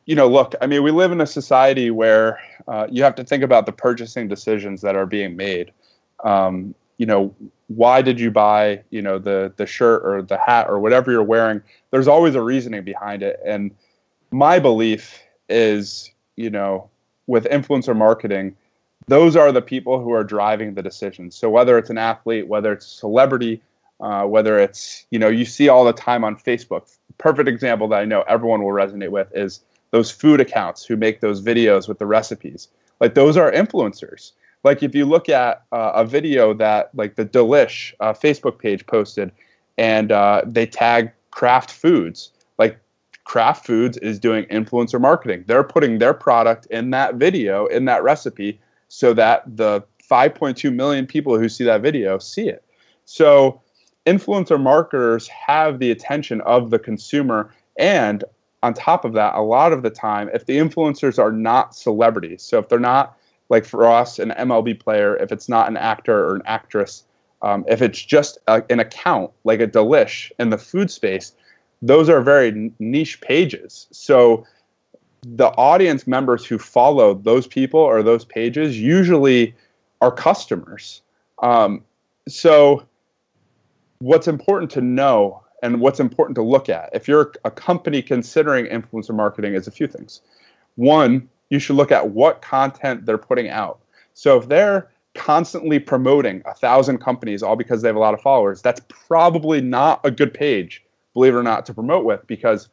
[0.05, 3.23] you know, look, I mean, we live in a society where uh, you have to
[3.23, 5.71] think about the purchasing decisions that are being made.
[6.25, 7.33] Um, you know,
[7.67, 11.23] why did you buy, you know, the the shirt or the hat or whatever you're
[11.23, 11.61] wearing?
[11.91, 13.71] There's always a reasoning behind it, and
[14.35, 16.89] my belief is, you know,
[17.25, 18.53] with influencer marketing,
[19.07, 21.35] those are the people who are driving the decisions.
[21.35, 23.61] So whether it's an athlete, whether it's a celebrity,
[24.01, 26.93] uh, whether it's you know you see all the time on Facebook.
[27.17, 31.21] Perfect example that I know everyone will resonate with is those food accounts who make
[31.21, 32.67] those videos with the recipes.
[32.99, 34.33] Like those are influencers.
[34.65, 38.85] Like if you look at uh, a video that like the Delish uh, Facebook page
[38.85, 39.31] posted,
[39.77, 42.31] and uh, they tag Kraft Foods.
[42.57, 42.79] Like
[43.25, 45.43] Kraft Foods is doing influencer marketing.
[45.47, 51.05] They're putting their product in that video, in that recipe, so that the 5.2 million
[51.05, 52.63] people who see that video see it.
[53.05, 53.61] So
[54.05, 58.23] influencer marketers have the attention of the consumer and
[58.65, 62.41] on top of that, a lot of the time, if the influencers are not celebrities,
[62.41, 63.15] so if they're not
[63.49, 67.03] like for us, an MLB player, if it's not an actor or an actress,
[67.43, 71.33] um, if it's just a, an account like a Delish in the food space,
[71.81, 73.87] those are very niche pages.
[73.91, 74.45] So
[75.25, 79.55] the audience members who follow those people or those pages usually
[80.01, 81.01] are customers.
[81.41, 81.83] Um,
[82.27, 82.85] so,
[83.99, 88.65] what's important to know and what's important to look at if you're a company considering
[88.65, 90.21] influencer marketing is a few things.
[90.75, 93.79] One, you should look at what content they're putting out.
[94.13, 98.21] So, if they're constantly promoting a thousand companies all because they have a lot of
[98.21, 100.83] followers, that's probably not a good page,
[101.15, 102.69] believe it or not, to promote with because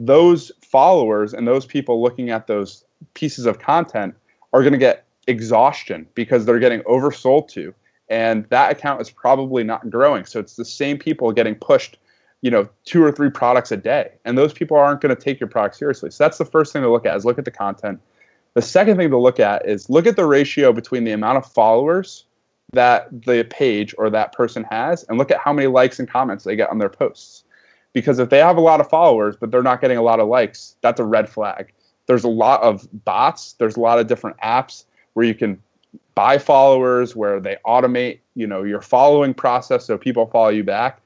[0.00, 2.84] those followers and those people looking at those
[3.14, 4.14] pieces of content
[4.52, 7.72] are going to get exhaustion because they're getting oversold to
[8.08, 10.24] and that account is probably not growing.
[10.24, 11.98] So it's the same people getting pushed
[12.42, 15.40] you know two or three products a day and those people aren't going to take
[15.40, 16.10] your product seriously.
[16.10, 18.00] So that's the first thing to look at is look at the content.
[18.54, 21.46] The second thing to look at is look at the ratio between the amount of
[21.46, 22.24] followers
[22.72, 26.44] that the page or that person has and look at how many likes and comments
[26.44, 27.44] they get on their posts
[27.96, 30.28] because if they have a lot of followers but they're not getting a lot of
[30.28, 31.72] likes, that's a red flag.
[32.04, 35.62] There's a lot of bots, there's a lot of different apps where you can
[36.14, 41.00] buy followers where they automate, you know, your following process so people follow you back.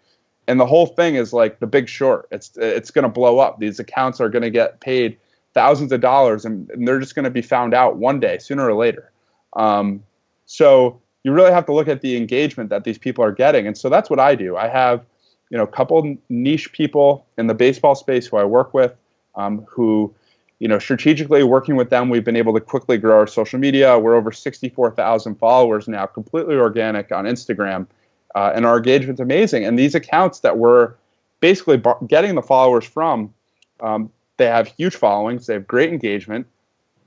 [0.49, 2.27] And the whole thing is like the big short.
[2.33, 3.61] It's it's going to blow up.
[3.61, 5.17] These accounts are going to get paid
[5.55, 8.69] thousands of dollars and, and they're just going to be found out one day, sooner
[8.69, 9.13] or later.
[9.55, 10.03] Um,
[10.47, 13.69] so you really have to look at the engagement that these people are getting.
[13.69, 14.57] And so that's what I do.
[14.57, 15.05] I have
[15.51, 18.95] you know, a couple niche people in the baseball space who I work with,
[19.35, 20.15] um, who,
[20.61, 23.99] you know, strategically working with them, we've been able to quickly grow our social media.
[23.99, 27.87] We're over 64,000 followers now, completely organic on Instagram,
[28.35, 29.65] uh, and our engagement's amazing.
[29.65, 30.95] And these accounts that we're
[31.41, 33.35] basically getting the followers from,
[33.81, 36.47] um, they have huge followings, they have great engagement,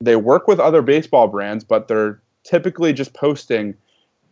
[0.02, 3.74] they work with other baseball brands, but they're typically just posting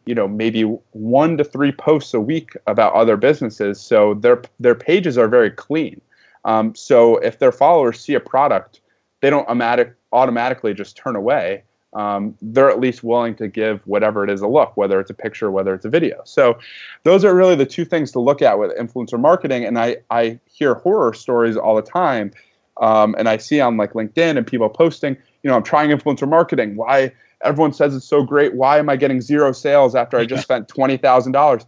[0.05, 3.79] you know maybe one to three posts a week about other businesses.
[3.79, 6.01] So their their pages are very clean.
[6.43, 8.81] Um, so if their followers see a product
[9.21, 11.63] they don't automatic, automatically just turn away.
[11.93, 15.13] Um, they're at least willing to give whatever it is a look whether it's a
[15.13, 16.21] picture whether it's a video.
[16.23, 16.57] So
[17.03, 19.65] those are really the two things to look at with influencer marketing.
[19.65, 22.31] And i, I hear horror stories all the time
[22.79, 26.27] um, and i see on like linkedin and people posting you know i'm trying influencer
[26.27, 26.77] marketing.
[26.77, 27.11] Why
[27.43, 28.55] everyone says it's so great.
[28.55, 31.65] Why am I getting zero sales after I just spent twenty thousand dollars?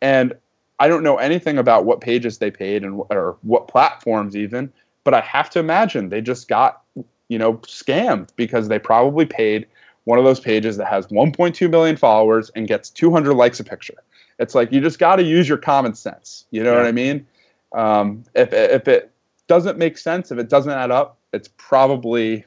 [0.00, 0.34] And
[0.78, 4.72] I don't know anything about what pages they paid and or what platforms even,
[5.04, 6.82] but I have to imagine they just got
[7.28, 9.66] you know scammed because they probably paid
[10.04, 13.96] one of those pages that has 1.2 million followers and gets 200 likes a picture.
[14.38, 16.44] It's like you just got to use your common sense.
[16.50, 16.78] You know yeah.
[16.78, 17.26] what I mean?
[17.74, 19.10] Um, if if it
[19.48, 22.44] doesn't make sense, if it doesn't add up, it's probably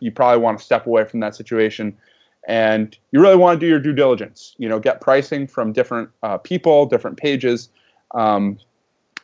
[0.00, 1.96] you probably want to step away from that situation
[2.48, 6.08] and you really want to do your due diligence you know get pricing from different
[6.22, 7.68] uh, people different pages.
[8.12, 8.58] Um,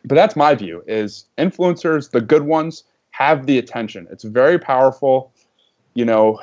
[0.05, 4.07] but that's my view is influencers the good ones have the attention.
[4.11, 5.33] It's very powerful.
[5.95, 6.41] You know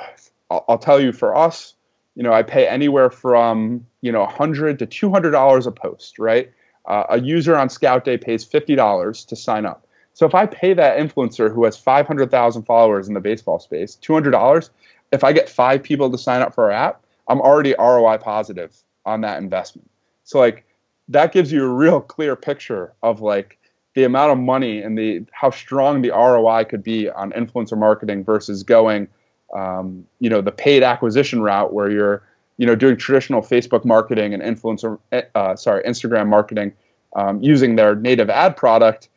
[0.50, 1.74] i'll, I'll tell you for us
[2.14, 6.50] you know i pay anywhere from you know 100 to 200 dollars a post right?
[6.86, 9.86] Uh, a user on scout day pays $50 to sign up.
[10.12, 14.70] So if i pay that influencer who has 500000 followers in the baseball space $200
[15.14, 18.84] if i get five people to sign up for our app i'm already roi positive
[19.06, 19.90] on that investment.
[20.24, 20.64] So like
[21.08, 23.58] that gives you a real clear picture of like
[23.94, 28.24] the amount of money and the how strong the ROI could be on influencer marketing
[28.24, 29.06] versus going,
[29.54, 32.22] um, you know, the paid acquisition route where you're,
[32.56, 34.98] you know, doing traditional Facebook marketing and influencer,
[35.34, 36.72] uh, sorry, Instagram marketing
[37.14, 39.08] um, using their native ad product,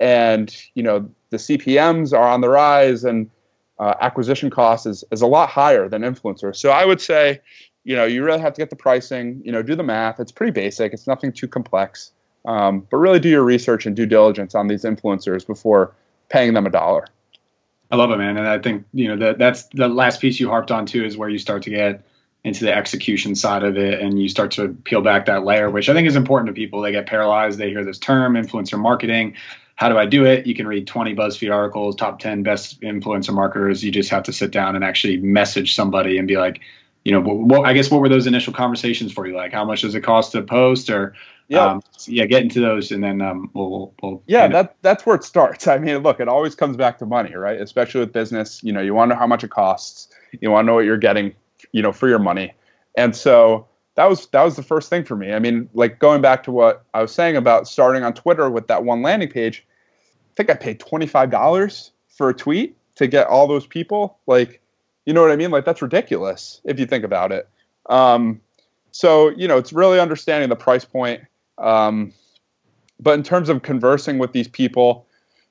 [0.00, 3.30] and you know the CPMS are on the rise and
[3.78, 6.56] uh, acquisition cost is is a lot higher than influencers.
[6.56, 7.40] So I would say,
[7.84, 10.20] you know, you really have to get the pricing, you know, do the math.
[10.20, 10.92] It's pretty basic.
[10.92, 12.12] It's nothing too complex.
[12.46, 15.94] Um, but really do your research and due diligence on these influencers before
[16.28, 17.06] paying them a dollar.
[17.90, 18.36] I love it, man.
[18.36, 21.16] And I think, you know, that that's the last piece you harped on too is
[21.16, 22.04] where you start to get
[22.42, 25.88] into the execution side of it and you start to peel back that layer, which
[25.88, 26.82] I think is important to people.
[26.82, 27.58] They get paralyzed.
[27.58, 29.34] They hear this term, influencer marketing.
[29.76, 30.46] How do I do it?
[30.46, 33.82] You can read 20 BuzzFeed articles, top 10 best influencer marketers.
[33.82, 36.60] You just have to sit down and actually message somebody and be like,
[37.04, 39.36] you know, what, I guess what were those initial conversations for you?
[39.36, 41.14] Like, how much does it cost to post, or
[41.48, 45.14] yeah, um, yeah, get into those, and then um, we'll, we'll yeah, that that's where
[45.14, 45.66] it starts.
[45.68, 47.60] I mean, look, it always comes back to money, right?
[47.60, 50.08] Especially with business, you know, you want to know how much it costs,
[50.40, 51.34] you want to know what you're getting,
[51.72, 52.54] you know, for your money,
[52.96, 55.32] and so that was that was the first thing for me.
[55.32, 58.66] I mean, like going back to what I was saying about starting on Twitter with
[58.68, 59.64] that one landing page,
[60.32, 64.18] I think I paid twenty five dollars for a tweet to get all those people,
[64.26, 64.60] like
[65.06, 65.50] you know what I mean?
[65.50, 67.48] Like that's ridiculous if you think about it.
[67.86, 68.40] Um,
[68.90, 71.22] so you know, it's really understanding the price point.
[71.58, 72.12] Um,
[73.00, 75.06] but in terms of conversing with these people,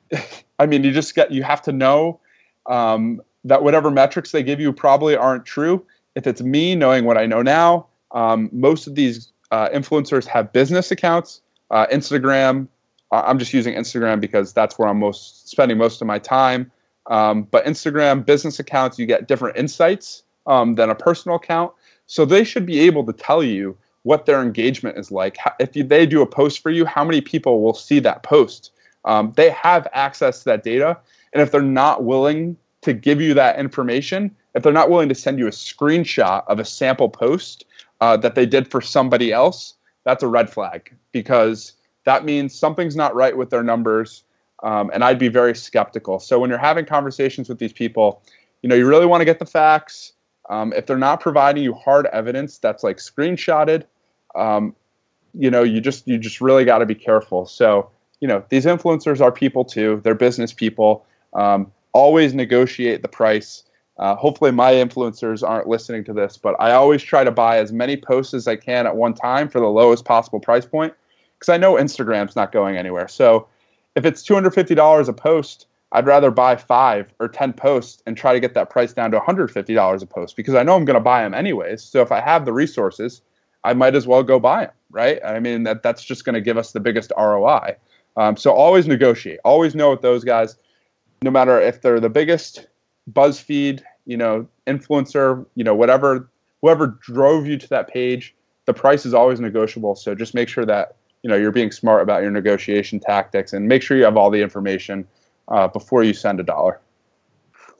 [0.60, 2.20] I mean, you just get you have to know
[2.66, 5.86] um, that whatever metrics they give you probably aren't true.
[6.16, 10.54] If it's me knowing what I know now, um, most of these uh, influencers have
[10.54, 11.42] business accounts.
[11.72, 12.68] Uh, Instagram,
[13.12, 16.72] I'm just using Instagram because that's where I'm most spending most of my time.
[17.08, 21.74] Um, but Instagram business accounts, you get different insights um, than a personal account.
[22.08, 25.38] So they should be able to tell you what their engagement is like.
[25.60, 28.72] If they do a post for you, how many people will see that post?
[29.06, 30.98] Um, they have access to that data.
[31.34, 35.16] And if they're not willing to give you that information, if they're not willing to
[35.16, 37.66] send you a screenshot of a sample post
[38.04, 41.72] uh, that they did for somebody else, that's a red flag because
[42.04, 44.26] that means something's not right with their numbers.
[44.62, 46.20] Um, and I'd be very skeptical.
[46.20, 48.22] So when you're having conversations with these people,
[48.62, 50.12] you know, you really want to get the facts.
[50.50, 53.86] Um, if they're not providing you hard evidence that's like screenshotted,
[54.36, 54.76] um,
[55.34, 57.46] you know, you just you just really got to be careful.
[57.46, 57.90] So
[58.20, 60.02] you know, these influencers are people too.
[60.04, 61.06] They're business people.
[61.34, 63.64] Um, always negotiate the price.
[63.98, 67.72] Uh, hopefully, my influencers aren't listening to this, but I always try to buy as
[67.72, 70.94] many posts as I can at one time for the lowest possible price point
[71.38, 73.08] because I know Instagram's not going anywhere.
[73.08, 73.48] So
[73.96, 78.40] if it's $250 a post, I'd rather buy five or 10 posts and try to
[78.40, 81.22] get that price down to $150 a post because I know I'm going to buy
[81.22, 81.84] them anyways.
[81.84, 83.22] So if I have the resources,
[83.64, 85.20] I might as well go buy them, right?
[85.24, 87.76] I mean, that, that's just going to give us the biggest ROI.
[88.18, 89.40] Um, so always negotiate.
[89.46, 90.58] Always know with those guys,
[91.22, 92.68] no matter if they're the biggest
[93.12, 96.30] BuzzFeed, you know, influencer, you know, whatever,
[96.62, 98.34] whoever drove you to that page,
[98.66, 99.96] the price is always negotiable.
[99.96, 103.68] So just make sure that you know you're being smart about your negotiation tactics and
[103.68, 105.08] make sure you have all the information
[105.48, 106.80] uh, before you send a dollar.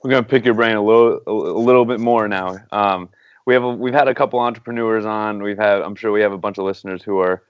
[0.02, 2.56] We're gonna pick your brain a little a little bit more now.
[2.72, 3.08] Um,
[3.46, 5.42] we have a, we've had a couple entrepreneurs on.
[5.42, 7.42] We've had I'm sure we have a bunch of listeners who are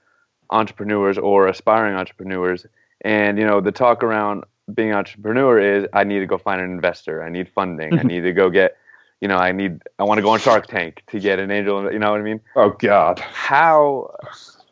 [0.49, 2.65] entrepreneurs or aspiring entrepreneurs,
[3.01, 4.43] and you know the talk around
[4.73, 7.23] being an entrepreneur is I need to go find an investor.
[7.23, 7.99] I need funding.
[7.99, 8.77] I need to go get
[9.21, 11.91] you know, I need, I want to go on Shark Tank to get an angel.
[11.91, 12.41] You know what I mean?
[12.55, 13.17] Oh God.
[13.19, 14.13] How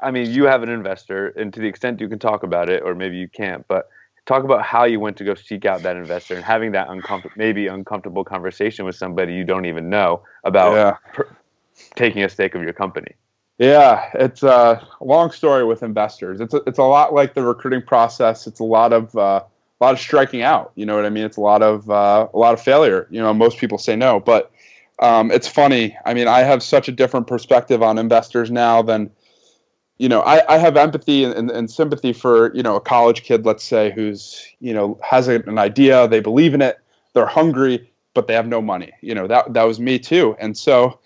[0.03, 2.83] I mean, you have an investor, and to the extent you can talk about it,
[2.83, 3.89] or maybe you can't, but
[4.25, 7.33] talk about how you went to go seek out that investor and having that uncomfortable,
[7.37, 11.13] maybe uncomfortable conversation with somebody you don't even know about yeah.
[11.13, 11.35] per-
[11.95, 13.13] taking a stake of your company.
[13.59, 16.41] Yeah, it's a long story with investors.
[16.41, 18.45] It's a, it's a lot like the recruiting process.
[18.45, 19.43] It's a lot of uh,
[19.83, 20.71] a lot of striking out.
[20.75, 21.25] You know what I mean?
[21.25, 23.07] It's a lot of uh, a lot of failure.
[23.11, 24.51] You know, most people say no, but
[24.99, 25.97] um, it's funny.
[26.05, 29.11] I mean, I have such a different perspective on investors now than
[29.97, 33.45] you know, I, I have empathy and, and, sympathy for, you know, a college kid,
[33.45, 36.79] let's say, who's, you know, has a, an idea, they believe in it,
[37.13, 38.91] they're hungry, but they have no money.
[39.01, 40.35] You know, that, that was me too.
[40.39, 40.99] And so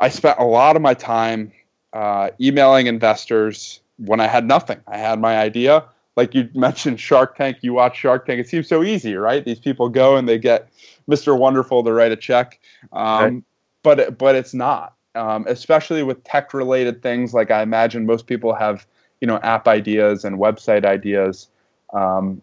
[0.00, 1.52] I spent a lot of my time
[1.92, 4.80] uh, emailing investors when I had nothing.
[4.88, 5.84] I had my idea.
[6.16, 9.44] Like you mentioned Shark Tank, you watch Shark Tank, it seems so easy, right?
[9.44, 10.70] These people go and they get
[11.08, 11.38] Mr.
[11.38, 12.58] Wonderful to write a check.
[12.92, 13.42] Um, right.
[13.82, 17.34] But, but it's not um, especially with tech related things.
[17.34, 18.86] Like I imagine most people have,
[19.20, 21.48] you know, app ideas and website ideas.
[21.92, 22.42] Um,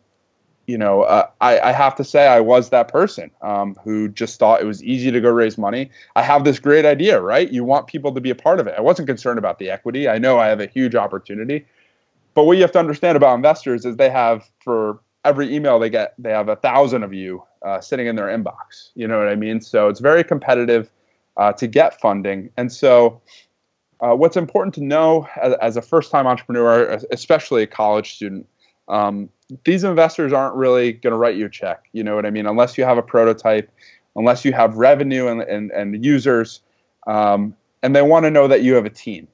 [0.66, 4.40] you know, uh, I, I, have to say I was that person um, who just
[4.40, 5.92] thought it was easy to go raise money.
[6.16, 7.52] I have this great idea, right?
[7.52, 8.76] You want people to be a part of it.
[8.78, 10.08] I wasn't concerned about the equity.
[10.08, 11.66] I know I have a huge opportunity,
[12.34, 15.90] but what you have to understand about investors is they have for every email they
[15.90, 18.90] get, they have a thousand of you uh, sitting in their inbox.
[18.96, 19.62] You know what I mean?
[19.62, 20.92] So it's very competitive
[21.38, 22.50] uh, to get funding.
[22.58, 23.22] And so,
[24.02, 28.46] uh, what's important to know as, as a first time entrepreneur, especially a college student,
[28.90, 29.30] um,
[29.64, 31.86] these investors aren't really going to write you a check.
[31.94, 32.46] You know what I mean?
[32.46, 33.72] Unless you have a prototype,
[34.16, 36.62] unless you have revenue and, and, and users,
[37.08, 39.28] um, and they want to know that you have a team.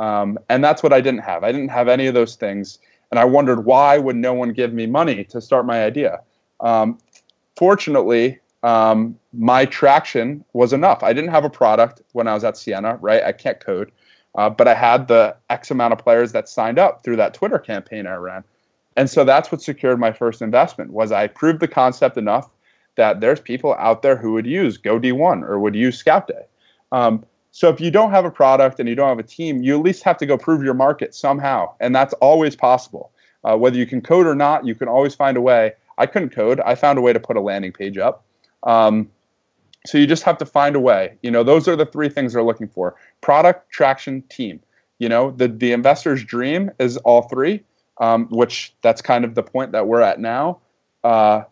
[0.00, 1.44] Um, and that's what I didn't have.
[1.44, 2.78] I didn't have any of those things.
[3.10, 6.20] And I wondered why would no one give me money to start my idea?
[6.60, 6.98] Um,
[7.56, 11.02] fortunately, um, my traction was enough.
[11.02, 13.22] I didn't have a product when I was at Siena, right?
[13.22, 13.92] I can't code,
[14.36, 17.58] uh, but I had the X amount of players that signed up through that Twitter
[17.58, 18.44] campaign I ran,
[18.96, 20.92] and so that's what secured my first investment.
[20.92, 22.50] Was I proved the concept enough
[22.96, 26.44] that there's people out there who would use GoD1 or would use Scout Day.
[26.92, 29.76] Um, so if you don't have a product and you don't have a team, you
[29.76, 33.12] at least have to go prove your market somehow, and that's always possible.
[33.42, 35.72] Uh, whether you can code or not, you can always find a way.
[35.98, 36.60] I couldn't code.
[36.60, 38.24] I found a way to put a landing page up.
[38.62, 39.10] Um,
[39.86, 41.16] so you just have to find a way.
[41.22, 44.60] You know, those are the three things they're looking for: product, traction, team.
[44.98, 47.64] You know, the the investor's dream is all three,
[47.98, 50.58] um, which that's kind of the point that we're at now.
[51.02, 51.44] Uh,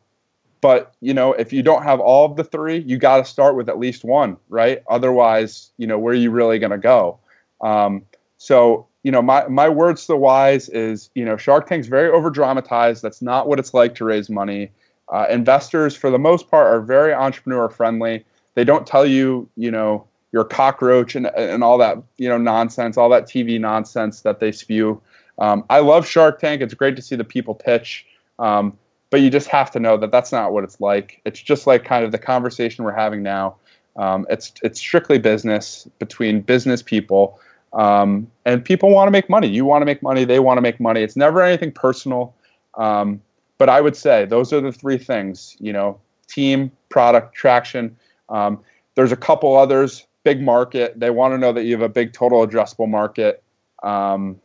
[0.60, 3.56] but you know, if you don't have all of the three, you got to start
[3.56, 4.82] with at least one, right?
[4.88, 7.18] Otherwise, you know, where are you really going to go?
[7.60, 8.04] Um,
[8.38, 12.10] so you know, my my words to the wise is, you know, Shark Tank's very
[12.10, 13.02] over dramatized.
[13.02, 14.70] That's not what it's like to raise money.
[15.10, 18.24] Uh, investors, for the most part, are very entrepreneur friendly.
[18.54, 22.36] They don't tell you, you know, you're a cockroach and, and all that, you know,
[22.36, 25.00] nonsense, all that TV nonsense that they spew.
[25.38, 26.60] Um, I love Shark Tank.
[26.60, 28.04] It's great to see the people pitch.
[28.38, 28.76] Um,
[29.10, 31.20] but you just have to know that that's not what it's like.
[31.24, 33.56] It's just like kind of the conversation we're having now.
[33.96, 37.40] Um, it's it's strictly business between business people,
[37.72, 39.48] um, and people want to make money.
[39.48, 40.24] You want to make money.
[40.24, 41.02] They want to make money.
[41.02, 42.34] It's never anything personal.
[42.74, 43.20] Um,
[43.56, 45.56] but I would say those are the three things.
[45.58, 47.96] You know, team, product, traction.
[48.28, 48.60] Um,
[48.94, 50.06] there's a couple others.
[50.22, 50.98] Big market.
[50.98, 53.42] They want to know that you have a big total addressable market,
[53.82, 54.40] um,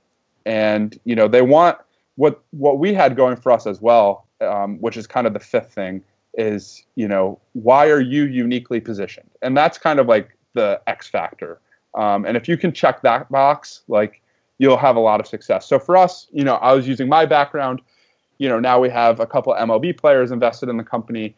[0.45, 1.77] and you know they want
[2.15, 5.39] what what we had going for us as well, um, which is kind of the
[5.39, 6.03] fifth thing
[6.35, 11.07] is you know why are you uniquely positioned, and that's kind of like the X
[11.07, 11.59] factor.
[11.95, 14.21] Um, and if you can check that box, like
[14.57, 15.67] you'll have a lot of success.
[15.67, 17.81] So for us, you know, I was using my background
[18.37, 21.35] you know, now we have a couple MLB players invested in the company.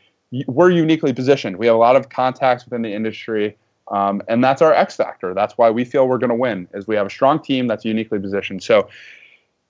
[0.47, 1.57] We're uniquely positioned.
[1.57, 3.57] We have a lot of contacts within the industry,
[3.91, 5.33] um, and that's our X factor.
[5.33, 6.67] That's why we feel we're going to win.
[6.73, 8.63] Is we have a strong team that's uniquely positioned.
[8.63, 8.89] So,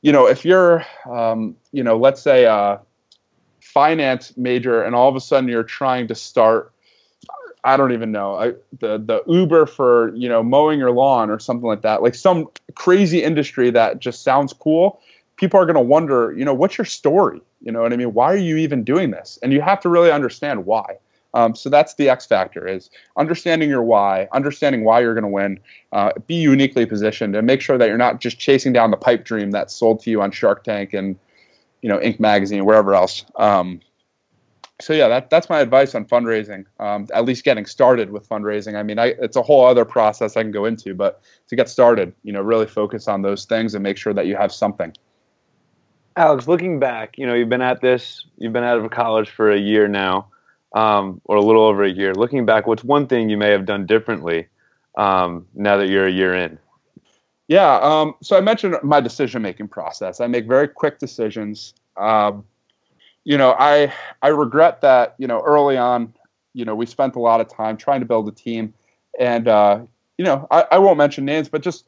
[0.02, 2.80] you know, if you're, um, you know, let's say a
[3.66, 6.72] finance major, and all of a sudden you're trying to start
[7.64, 8.50] I don't even know I,
[8.80, 12.48] the the Uber for you know mowing your lawn or something like that, like some
[12.76, 15.02] crazy industry that just sounds cool
[15.38, 17.42] people are going to wonder, you know, what's your story?
[17.62, 18.14] You know what I mean?
[18.14, 19.40] Why are you even doing this?
[19.42, 20.98] And you have to really understand why.
[21.34, 25.30] Um, so that's the X factor is understanding your why, understanding why you're going to
[25.30, 25.60] win,
[25.92, 29.26] uh, be uniquely positioned, and make sure that you're not just chasing down the pipe
[29.26, 31.18] dream that's sold to you on Shark Tank and
[31.82, 32.20] you know Inc.
[32.20, 33.26] magazine, wherever else.
[33.38, 33.82] Um,
[34.82, 36.66] so yeah, that, that's my advice on fundraising.
[36.80, 38.76] Um, at least getting started with fundraising.
[38.76, 41.70] I mean, I, it's a whole other process I can go into, but to get
[41.70, 44.94] started, you know, really focus on those things and make sure that you have something.
[46.18, 49.52] Alex, looking back, you know, you've been at this, you've been out of college for
[49.52, 50.28] a year now,
[50.74, 52.14] um, or a little over a year.
[52.14, 54.48] Looking back, what's one thing you may have done differently
[54.98, 56.58] um, now that you're a year in?
[57.48, 60.20] Yeah, um, so I mentioned my decision making process.
[60.20, 61.74] I make very quick decisions.
[61.96, 62.44] Um,
[63.24, 65.16] you know, I I regret that.
[65.18, 66.14] You know, early on,
[66.54, 68.74] you know, we spent a lot of time trying to build a team,
[69.20, 69.80] and uh,
[70.18, 71.86] you know, I, I won't mention names, but just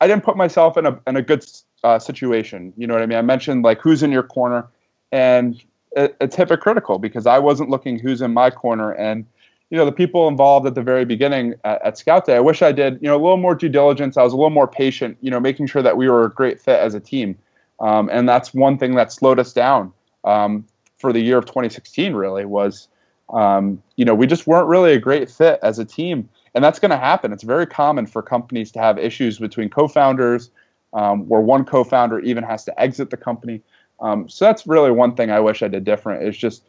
[0.00, 1.44] I didn't put myself in a in a good
[1.84, 2.72] uh, situation.
[2.76, 3.18] You know what I mean?
[3.18, 4.68] I mentioned like who's in your corner,
[5.12, 9.24] and it, it's hypocritical because I wasn't looking who's in my corner, and
[9.70, 12.36] you know the people involved at the very beginning at, at, Scout Day.
[12.36, 14.16] I wish I did you know a little more due diligence.
[14.16, 16.60] I was a little more patient, you know, making sure that we were a great
[16.60, 17.36] fit as a team.
[17.80, 19.92] Um, and that's one thing that slowed us down
[20.24, 20.64] um,
[20.98, 22.14] for the year of 2016.
[22.14, 22.88] Really was
[23.30, 26.78] um, you know we just weren't really a great fit as a team, and that's
[26.78, 27.32] going to happen.
[27.32, 30.50] It's very common for companies to have issues between co-founders,
[30.92, 33.62] um, where one co-founder even has to exit the company.
[33.98, 36.22] Um, so that's really one thing I wish I did different.
[36.22, 36.62] Is just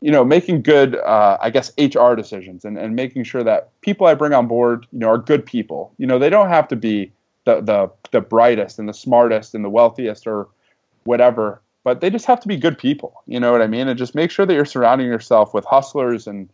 [0.00, 4.06] you know, making good, uh, I guess, HR decisions and, and making sure that people
[4.06, 5.92] I bring on board, you know, are good people.
[5.98, 7.12] You know, they don't have to be
[7.44, 10.48] the, the, the brightest and the smartest and the wealthiest or
[11.04, 13.22] whatever, but they just have to be good people.
[13.26, 13.88] You know what I mean?
[13.88, 16.48] And just make sure that you're surrounding yourself with hustlers and,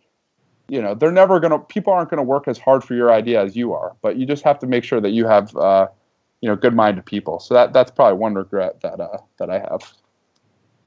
[0.69, 3.13] you know, they're never going to, people aren't going to work as hard for your
[3.13, 5.87] idea as you are, but you just have to make sure that you have, uh,
[6.41, 7.39] you know, good minded people.
[7.39, 9.93] So that, that's probably one regret that, uh, that I have.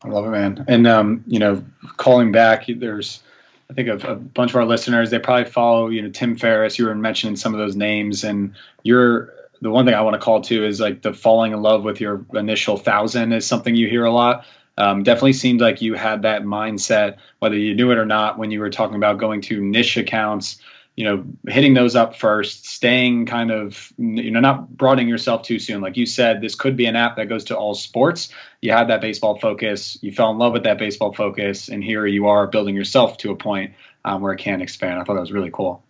[0.04, 0.66] I love it, man.
[0.68, 1.64] And um, you know,
[1.98, 3.22] calling back, there's
[3.70, 6.80] I think a, a, bunch of our listeners they probably follow you know Tim Ferriss.
[6.80, 10.20] You were mentioning some of those names, and you're the one thing I want to
[10.20, 13.90] call to is like the falling in love with your initial thousand is something you
[13.90, 14.46] hear a lot.
[14.78, 18.50] Um, definitely seemed like you had that mindset, whether you knew it or not, when
[18.50, 20.62] you were talking about going to niche accounts
[21.00, 25.58] you know, hitting those up first, staying kind of, you know, not broadening yourself too
[25.58, 25.80] soon.
[25.80, 28.28] Like you said, this could be an app that goes to all sports.
[28.62, 32.06] You had that baseball focus, you fell in love with that baseball focus, and here
[32.06, 33.74] you are building yourself to a point
[34.04, 35.00] um, where it can expand.
[35.00, 35.82] I thought that was really cool.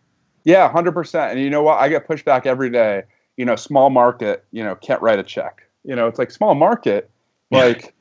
[0.44, 1.32] Yeah, 100%.
[1.32, 1.80] And you know what?
[1.80, 3.02] I get pushback every day.
[3.36, 5.64] You know, small market, you know, can't write a check.
[5.86, 7.10] You know, it's like small market.
[7.50, 7.96] Like,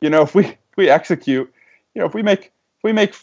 [0.00, 1.52] you know, if we if we execute,
[1.94, 3.14] you know, if we make if we make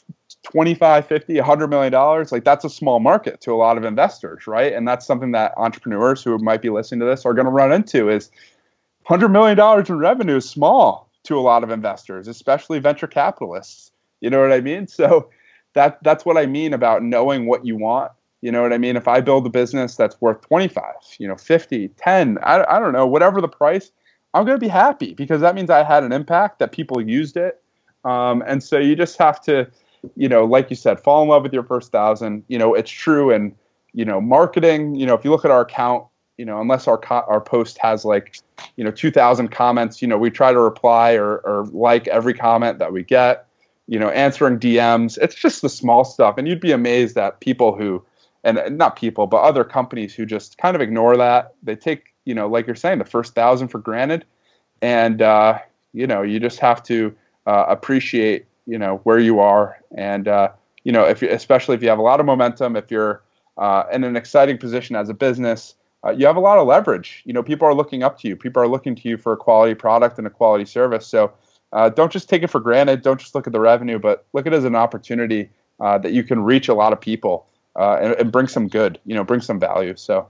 [0.43, 4.47] 25 50 100 million dollars like that's a small market to a lot of investors
[4.47, 4.73] right?
[4.73, 7.71] And that's something that entrepreneurs who might be listening to this are going to run
[7.71, 8.31] into is
[9.05, 13.91] 100 million dollars in revenue is small to a lot of investors especially venture capitalists.
[14.19, 14.87] You know what i mean?
[14.87, 15.29] So
[15.73, 18.11] that that's what i mean about knowing what you want.
[18.41, 18.95] You know what i mean?
[18.97, 20.83] If i build a business that's worth 25
[21.19, 23.91] you know 50 10 i, I don't know whatever the price
[24.33, 27.37] i'm going to be happy because that means i had an impact that people used
[27.37, 27.61] it.
[28.03, 29.69] Um, and so you just have to
[30.15, 32.43] you know, like you said, fall in love with your first thousand.
[32.47, 33.31] You know, it's true.
[33.31, 33.55] And,
[33.93, 36.05] you know, marketing, you know, if you look at our account,
[36.37, 38.37] you know, unless our co- our post has like,
[38.75, 42.79] you know, 2,000 comments, you know, we try to reply or, or like every comment
[42.79, 43.45] that we get,
[43.87, 45.17] you know, answering DMs.
[45.21, 46.37] It's just the small stuff.
[46.37, 48.03] And you'd be amazed at people who,
[48.43, 51.53] and not people, but other companies who just kind of ignore that.
[51.61, 54.25] They take, you know, like you're saying, the first thousand for granted.
[54.81, 55.59] And, uh,
[55.93, 60.49] you know, you just have to uh, appreciate you know where you are, and uh,
[60.83, 63.23] you know if you, especially if you have a lot of momentum, if you're
[63.57, 67.21] uh, in an exciting position as a business, uh, you have a lot of leverage.
[67.25, 68.35] You know, people are looking up to you.
[68.35, 71.05] People are looking to you for a quality product and a quality service.
[71.05, 71.33] So
[71.73, 73.01] uh, don't just take it for granted.
[73.01, 75.49] Don't just look at the revenue, but look at it as an opportunity
[75.79, 77.45] uh, that you can reach a lot of people
[77.75, 78.99] uh, and, and bring some good.
[79.05, 79.95] You know, bring some value.
[79.95, 80.27] So.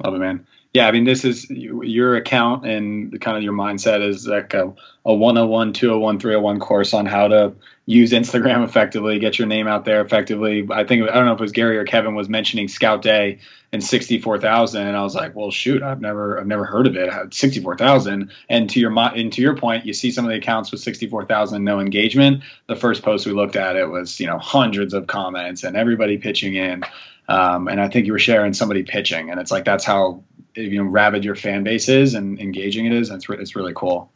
[0.00, 0.46] Love it, man.
[0.72, 4.72] Yeah, I mean, this is your account and kind of your mindset is like a,
[5.04, 7.52] a 101, 201, 301 course on how to
[7.84, 10.66] use Instagram effectively, get your name out there effectively.
[10.70, 13.40] I think, I don't know if it was Gary or Kevin was mentioning Scout Day
[13.70, 14.86] and 64,000.
[14.86, 17.34] And I was like, well, shoot, I've never, I've never heard of it.
[17.34, 18.30] 64,000.
[18.48, 21.62] And to your, and to your point, you see some of the accounts with 64,000,
[21.62, 22.44] no engagement.
[22.66, 26.16] The first post we looked at, it was, you know, hundreds of comments and everybody
[26.16, 26.82] pitching in.
[27.28, 30.22] Um, and I think you were sharing somebody pitching, and it's like that's how
[30.54, 33.08] you know rabid your fan base is and engaging it is.
[33.10, 34.10] And it's re- it's really cool.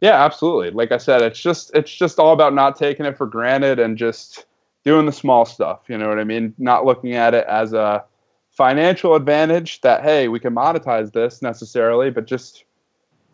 [0.00, 0.70] Yeah, absolutely.
[0.70, 3.96] Like I said, it's just it's just all about not taking it for granted and
[3.96, 4.46] just
[4.84, 5.80] doing the small stuff.
[5.88, 6.54] You know what I mean?
[6.58, 8.04] Not looking at it as a
[8.50, 12.64] financial advantage that hey we can monetize this necessarily, but just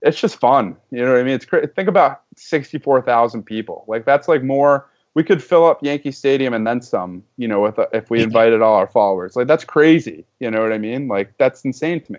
[0.00, 0.76] it's just fun.
[0.90, 1.34] You know what I mean?
[1.34, 1.74] It's great.
[1.74, 3.84] Think about sixty four thousand people.
[3.88, 7.66] Like that's like more we could fill up Yankee Stadium and then some, you know,
[7.66, 9.36] if if we invited all our followers.
[9.36, 10.24] Like that's crazy.
[10.40, 11.08] You know what I mean?
[11.08, 12.18] Like that's insane to me.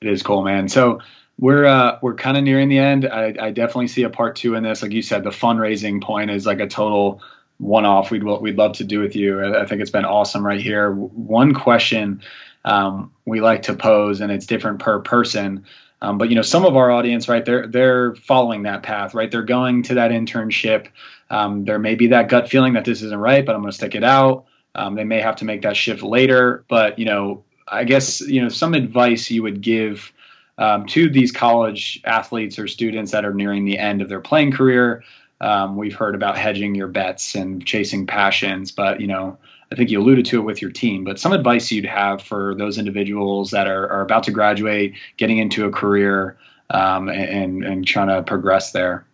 [0.00, 0.68] It is cool, man.
[0.68, 1.00] So
[1.38, 3.06] we're uh, we're kind of nearing the end.
[3.06, 4.82] I, I definitely see a part two in this.
[4.82, 7.20] Like you said, the fundraising point is like a total
[7.58, 8.10] one off.
[8.10, 9.56] We'd we'd love to do with you.
[9.56, 10.92] I think it's been awesome right here.
[10.92, 12.22] One question
[12.64, 15.64] um, we like to pose, and it's different per person.
[16.00, 17.44] Um, but you know, some of our audience, right?
[17.44, 19.30] They're they're following that path, right?
[19.30, 20.88] They're going to that internship.
[21.30, 23.76] Um, there may be that gut feeling that this isn't right, but I'm going to
[23.76, 24.46] stick it out.
[24.74, 28.42] Um, they may have to make that shift later, but you know, I guess you
[28.42, 30.12] know some advice you would give
[30.58, 34.52] um, to these college athletes or students that are nearing the end of their playing
[34.52, 35.02] career.
[35.40, 39.36] Um, we've heard about hedging your bets and chasing passions, but you know,
[39.72, 41.04] I think you alluded to it with your team.
[41.04, 45.38] But some advice you'd have for those individuals that are, are about to graduate, getting
[45.38, 46.36] into a career,
[46.70, 49.06] um, and and trying to progress there.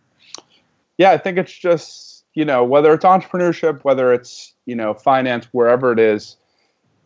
[1.01, 5.47] Yeah, I think it's just you know, whether it's entrepreneurship, whether it's, you know, finance,
[5.53, 6.37] wherever it is,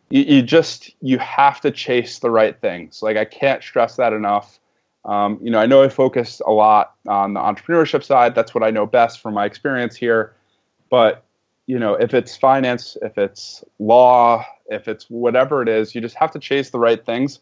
[0.09, 3.01] you, you just, you have to chase the right things.
[3.01, 4.59] Like, I can't stress that enough.
[5.03, 8.35] Um, you know, I know I focus a lot on the entrepreneurship side.
[8.35, 10.35] That's what I know best from my experience here.
[10.89, 11.23] But,
[11.67, 16.15] you know, if it's finance, if it's law, if it's whatever it is, you just
[16.15, 17.39] have to chase the right things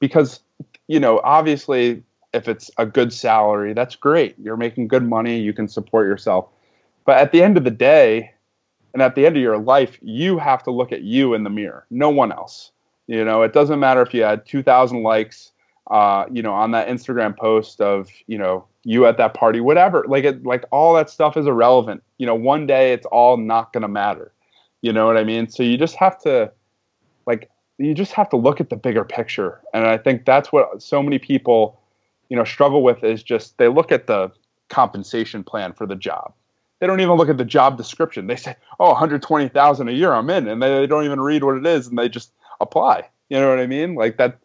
[0.00, 0.40] because,
[0.88, 2.02] you know, obviously
[2.32, 4.36] if it's a good salary, that's great.
[4.38, 6.48] You're making good money, you can support yourself.
[7.04, 8.32] But at the end of the day,
[8.92, 11.50] and at the end of your life, you have to look at you in the
[11.50, 12.72] mirror, no one else.
[13.06, 15.52] You know, it doesn't matter if you had 2,000 likes,
[15.90, 20.04] uh, you know, on that Instagram post of, you know, you at that party, whatever.
[20.06, 22.02] Like it, like all that stuff is irrelevant.
[22.18, 24.32] You know, one day it's all not going to matter.
[24.82, 25.48] You know what I mean?
[25.48, 26.52] So you just have to,
[27.26, 29.60] like, you just have to look at the bigger picture.
[29.74, 31.79] And I think that's what so many people
[32.30, 34.32] you know struggle with is just they look at the
[34.70, 36.32] compensation plan for the job.
[36.78, 38.26] They don't even look at the job description.
[38.28, 41.56] They say, "Oh, 120,000 a year, I'm in," and they, they don't even read what
[41.56, 43.06] it is, and they just apply.
[43.28, 43.96] You know what I mean?
[43.96, 44.38] Like that.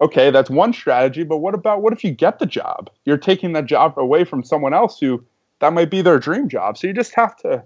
[0.00, 2.88] Okay, that's one strategy, but what about what if you get the job?
[3.04, 5.24] You're taking that job away from someone else who
[5.58, 6.78] that might be their dream job.
[6.78, 7.64] So you just have to,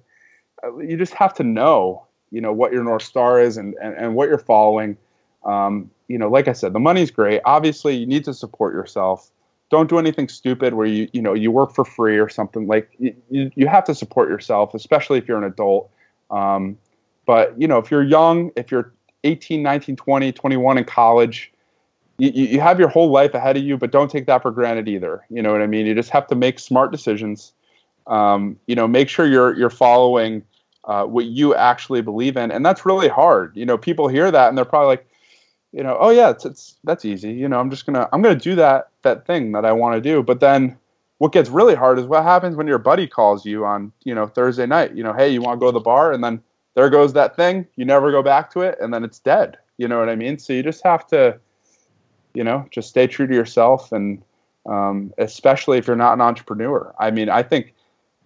[0.79, 4.15] you just have to know, you know, what your north star is and and, and
[4.15, 4.97] what you're following.
[5.45, 7.43] Um, you know, like I said, the money's great.
[7.45, 9.31] Obviously, you need to support yourself
[9.73, 12.67] don't do anything stupid where you you know you work for free or something.
[12.69, 15.91] Like you, you have to support yourself especially if you're an adult.
[16.31, 16.77] Um,
[17.27, 18.93] but you know if you're young if you're
[19.25, 21.53] 18 19 20 21 in college
[22.19, 24.89] you, you have your whole life ahead of you but don't take that for granted
[24.89, 25.25] either.
[25.31, 25.87] You know what i mean?
[25.87, 27.53] You just have to make smart decisions.
[28.07, 30.43] Um, you know make sure you're you're following
[30.85, 32.51] uh, what you actually believe in.
[32.51, 33.57] And that's really hard.
[33.57, 35.07] You know people hear that and they're probably like
[35.73, 37.33] you know, oh yeah, it's, it's that's easy.
[37.33, 40.01] You know, I'm just gonna I'm gonna do that that thing that I want to
[40.01, 40.23] do.
[40.23, 40.77] But then
[41.19, 44.27] what gets really hard is what happens when your buddy calls you on you know
[44.27, 44.95] Thursday night.
[44.95, 46.43] You know, hey, you want to go to the bar, and then
[46.75, 47.67] there goes that thing.
[47.77, 49.57] You never go back to it, and then it's dead.
[49.79, 50.39] You know what I mean?
[50.39, 51.39] So you just have to,
[52.35, 54.23] you know, just stay true to yourself, and
[54.67, 56.95] um, especially if you're not an entrepreneur.
[56.99, 57.75] I mean, I think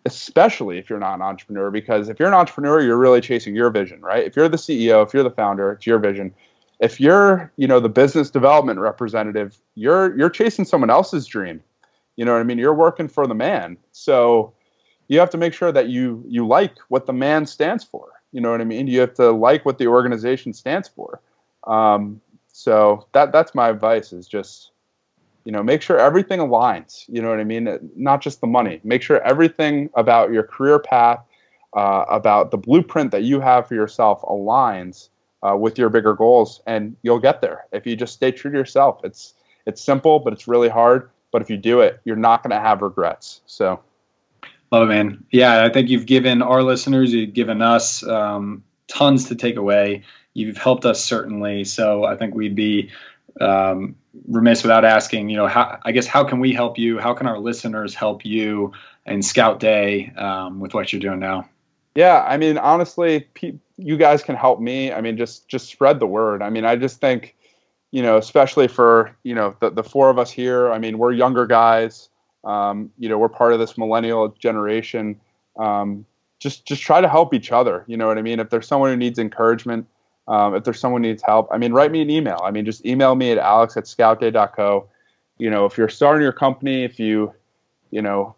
[0.05, 3.71] especially if you're not an entrepreneur because if you're an entrepreneur you're really chasing your
[3.71, 6.33] vision right if you're the ceo if you're the founder it's your vision
[6.81, 11.63] if you're you know the business development representative you're you're chasing someone else's dream.
[12.17, 12.59] You know what i mean?
[12.59, 13.77] You're working for the man.
[13.93, 14.53] So
[15.09, 18.09] you have to make sure that you you like what the man stands for.
[18.33, 18.87] You know what i mean?
[18.87, 21.21] You have to like what the organization stands for.
[21.67, 24.71] Um, so that that's my advice is just
[25.45, 27.05] you know make sure everything aligns.
[27.09, 27.91] You know what i mean?
[27.97, 28.81] Not just the money.
[28.85, 31.21] Make sure everything about your career path
[31.75, 35.11] uh, about the blueprint that you have for yourself aligns
[35.43, 38.57] uh, with your bigger goals, and you'll get there if you just stay true to
[38.57, 39.01] yourself.
[39.05, 39.35] It's
[39.67, 41.11] it's simple, but it's really hard.
[41.33, 43.41] But if you do it, you're not going to have regrets.
[43.47, 43.81] So,
[44.71, 45.25] love it, man.
[45.31, 50.05] Yeah, I think you've given our listeners, you've given us um, tons to take away.
[50.35, 51.65] You've helped us certainly.
[51.65, 52.91] So I think we'd be
[53.41, 53.97] um,
[54.29, 56.99] remiss without asking, you know, how, I guess how can we help you?
[56.99, 58.73] How can our listeners help you
[59.05, 61.49] in Scout Day um, with what you're doing now?
[61.97, 64.93] Yeah, I mean, honestly, pe- you guys can help me.
[64.93, 66.43] I mean, just just spread the word.
[66.43, 67.37] I mean, I just think,
[67.93, 70.73] you know, especially for you know the the four of us here.
[70.73, 72.11] I mean, we're younger guys.
[72.45, 75.21] Um, you know, we're part of this millennial generation.
[75.59, 76.07] Um,
[76.41, 77.85] just just try to help each other.
[77.89, 78.41] You know what I mean?
[78.41, 79.87] If there's someone who needs encouragement,
[80.29, 82.41] um, if there's someone who needs help, I mean, write me an email.
[82.45, 84.89] I mean, just email me at alex at scoutday.co.
[85.39, 87.33] You know, if you're starting your company, if you,
[87.91, 88.36] you know,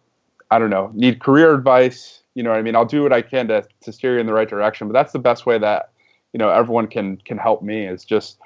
[0.51, 2.75] I don't know, need career advice, you know I mean?
[2.75, 5.13] I'll do what I can to, to steer you in the right direction, but that's
[5.13, 5.91] the best way that,
[6.33, 8.39] you know, everyone can, can help me is just,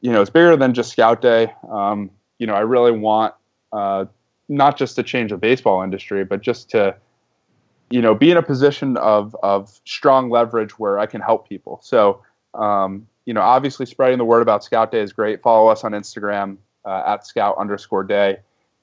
[0.00, 1.52] you know, it's bigger than just scout day.
[1.70, 3.34] Um, you know, I really want,
[3.72, 4.06] uh,
[4.48, 6.94] not just to change the baseball industry, but just to,
[7.90, 11.80] you know, be in a position of, of strong leverage where I can help people.
[11.82, 12.22] So,
[12.54, 15.42] um, you know, obviously spreading the word about Scout Day is great.
[15.42, 18.38] Follow us on Instagram uh, at Scout underscore Day.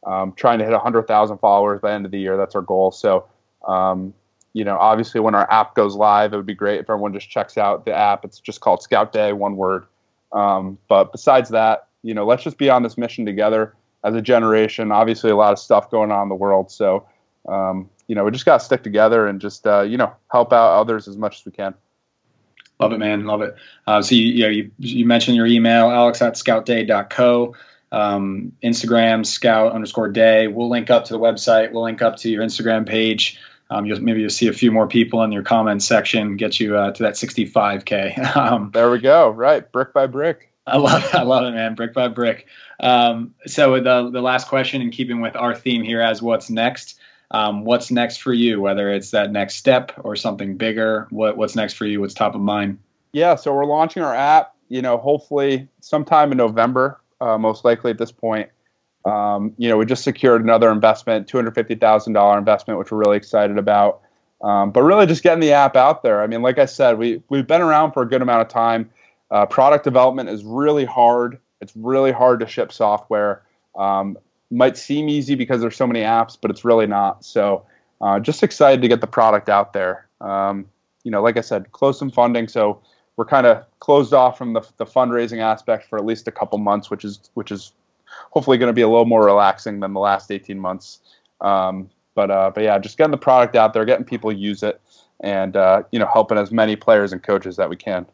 [0.05, 2.35] Um, trying to hit 100,000 followers by the end of the year.
[2.35, 2.91] That's our goal.
[2.91, 3.27] So,
[3.67, 4.13] um,
[4.53, 7.29] you know, obviously when our app goes live, it would be great if everyone just
[7.29, 8.25] checks out the app.
[8.25, 9.85] It's just called Scout Day, one word.
[10.31, 14.21] Um, but besides that, you know, let's just be on this mission together as a
[14.21, 14.91] generation.
[14.91, 16.71] Obviously, a lot of stuff going on in the world.
[16.71, 17.05] So,
[17.47, 20.51] um, you know, we just got to stick together and just, uh, you know, help
[20.51, 21.73] out others as much as we can.
[22.79, 23.25] Love it, man.
[23.25, 23.55] Love it.
[23.85, 27.55] Uh, so, you, you, know, you, you mentioned your email, alex at scoutday.co.
[27.91, 30.47] Um, Instagram, scout underscore day.
[30.47, 31.71] We'll link up to the website.
[31.71, 33.37] We'll link up to your Instagram page.
[33.69, 36.77] Um, you'll, maybe you'll see a few more people in your comments section, get you
[36.77, 38.35] uh, to that 65k.
[38.35, 39.29] Um, there we go.
[39.29, 40.51] Right, brick by brick.
[40.67, 41.15] I love it.
[41.15, 41.75] I love it, man.
[41.75, 42.47] Brick by brick.
[42.79, 46.99] Um, so the the last question, in keeping with our theme here, as what's next,
[47.31, 48.61] Um, what's next for you?
[48.61, 51.99] Whether it's that next step or something bigger, what what's next for you?
[52.01, 52.77] What's top of mind?
[53.13, 54.55] Yeah, so we're launching our app.
[54.69, 58.49] You know, hopefully sometime in November, uh, most likely at this point.
[59.05, 62.91] Um, you know, we just secured another investment, two hundred fifty thousand dollar investment, which
[62.91, 64.01] we're really excited about.
[64.43, 66.21] Um, but really, just getting the app out there.
[66.21, 68.89] I mean, like I said, we we've been around for a good amount of time.
[69.29, 71.39] Uh, product development is really hard.
[71.61, 73.43] It's really hard to ship software.
[73.75, 74.17] Um,
[74.49, 77.23] might seem easy because there's so many apps, but it's really not.
[77.23, 77.65] So,
[78.01, 80.07] uh, just excited to get the product out there.
[80.19, 80.65] Um,
[81.03, 82.81] you know, like I said, close some funding, so
[83.17, 86.57] we're kind of closed off from the, the fundraising aspect for at least a couple
[86.57, 87.73] months, which is which is
[88.31, 90.99] hopefully going to be a little more relaxing than the last 18 months.
[91.39, 94.81] Um, but uh, but yeah, just getting the product out there, getting people use it,
[95.21, 98.05] and uh, you know, helping as many players and coaches that we can.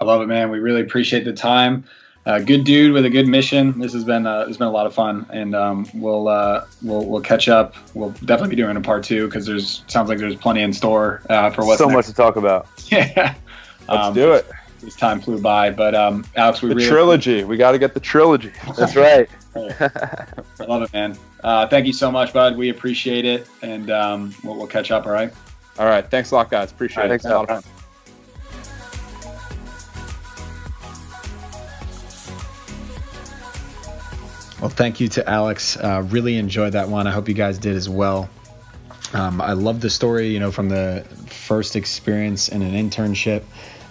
[0.00, 0.50] I love it, man.
[0.50, 1.84] We really appreciate the time.
[2.26, 3.78] Uh, good dude with a good mission.
[3.80, 7.06] This has been uh, it's been a lot of fun, and um, we'll uh, we'll
[7.06, 7.74] we'll catch up.
[7.94, 11.22] We'll definitely be doing a part two because there's sounds like there's plenty in store
[11.30, 11.94] uh, for what's so next.
[11.96, 12.68] much to talk about.
[12.90, 13.34] yeah,
[13.90, 14.46] Let's Um, do it.
[14.80, 17.44] This time flew by, but um, Alex, we The really trilogy.
[17.44, 18.50] We got to get the trilogy.
[18.78, 19.28] That's right.
[19.54, 20.32] I
[20.66, 21.18] love it, man.
[21.44, 22.56] Uh, thank you so much, bud.
[22.56, 25.04] We appreciate it, and um, we'll, we'll catch up.
[25.04, 25.30] All right.
[25.78, 26.08] All right.
[26.10, 26.70] Thanks a lot, guys.
[26.70, 27.22] Appreciate All right, it.
[27.22, 27.64] Thanks a lot.
[34.60, 35.76] Well, thank you to Alex.
[35.78, 37.06] Uh, really enjoyed that one.
[37.06, 38.28] I hope you guys did as well.
[39.14, 43.42] Um, I love the story, you know, from the first experience in an internship,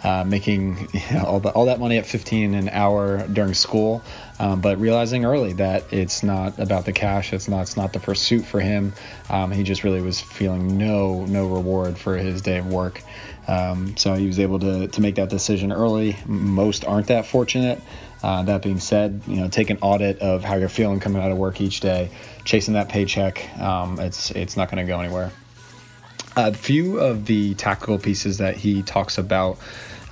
[0.04, 4.04] uh, making you know, all, the, all that money at 15 an hour during school,
[4.40, 7.34] um, but realizing early that it's not about the cash.
[7.34, 7.62] It's not.
[7.64, 8.94] It's not the pursuit for him.
[9.30, 13.02] Um, he just really was feeling no no reward for his day of work.
[13.48, 16.18] Um, so he was able to to make that decision early.
[16.26, 17.82] Most aren't that fortunate.
[18.22, 21.32] Uh, that being said, you know, take an audit of how you're feeling coming out
[21.32, 22.10] of work each day,
[22.44, 23.58] chasing that paycheck.
[23.60, 25.32] Um, it's it's not going to go anywhere.
[26.36, 29.58] A few of the tactical pieces that he talks about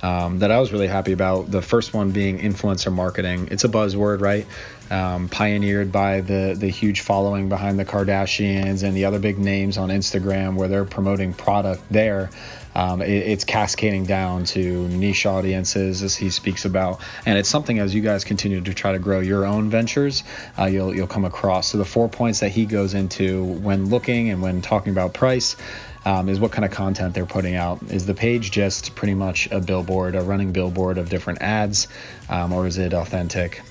[0.02, 1.50] um, that I was really happy about.
[1.50, 3.48] The first one being influencer marketing.
[3.50, 4.46] It's a buzzword, right?
[4.90, 9.76] Um, pioneered by the the huge following behind the Kardashians and the other big names
[9.76, 12.30] on Instagram, where they're promoting product there.
[12.74, 17.80] Um, it, it's cascading down to niche audiences, as he speaks about, and it's something
[17.80, 20.22] as you guys continue to try to grow your own ventures,
[20.58, 21.68] uh, you'll you'll come across.
[21.68, 25.56] So the four points that he goes into when looking and when talking about price.
[26.04, 27.82] Um, is what kind of content they're putting out.
[27.90, 31.88] Is the page just pretty much a billboard, a running billboard of different ads,
[32.28, 33.62] um, or is it authentic?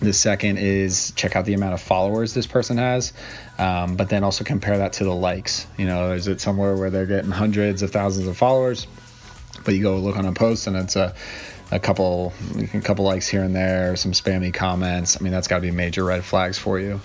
[0.00, 3.12] The second is check out the amount of followers this person has,
[3.58, 5.66] um, but then also compare that to the likes.
[5.76, 8.86] You know, is it somewhere where they're getting hundreds of thousands of followers,
[9.64, 11.14] but you go look on a post and it's a
[11.70, 12.32] a couple
[12.72, 15.16] a couple likes here and there, some spammy comments.
[15.20, 17.00] I mean, that's got to be major red flags for you.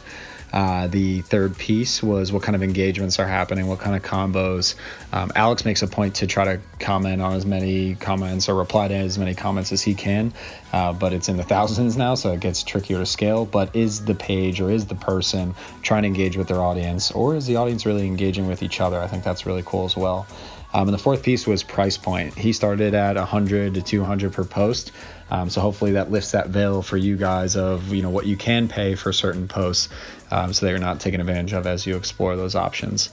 [0.53, 4.75] Uh, the third piece was what kind of engagements are happening, what kind of combos.
[5.11, 8.87] Um, Alex makes a point to try to comment on as many comments or reply
[8.87, 10.31] to as many comments as he can,
[10.71, 13.45] uh, but it's in the thousands now, so it gets trickier to scale.
[13.45, 17.35] But is the page or is the person trying to engage with their audience, or
[17.35, 19.01] is the audience really engaging with each other?
[19.01, 20.27] I think that's really cool as well.
[20.73, 22.35] Um, and the fourth piece was price point.
[22.35, 24.91] He started at 100 to 200 per post.
[25.29, 28.37] Um, so hopefully that lifts that veil for you guys of you know what you
[28.37, 29.89] can pay for certain posts,
[30.31, 33.09] um, so that you're not taken advantage of as you explore those options.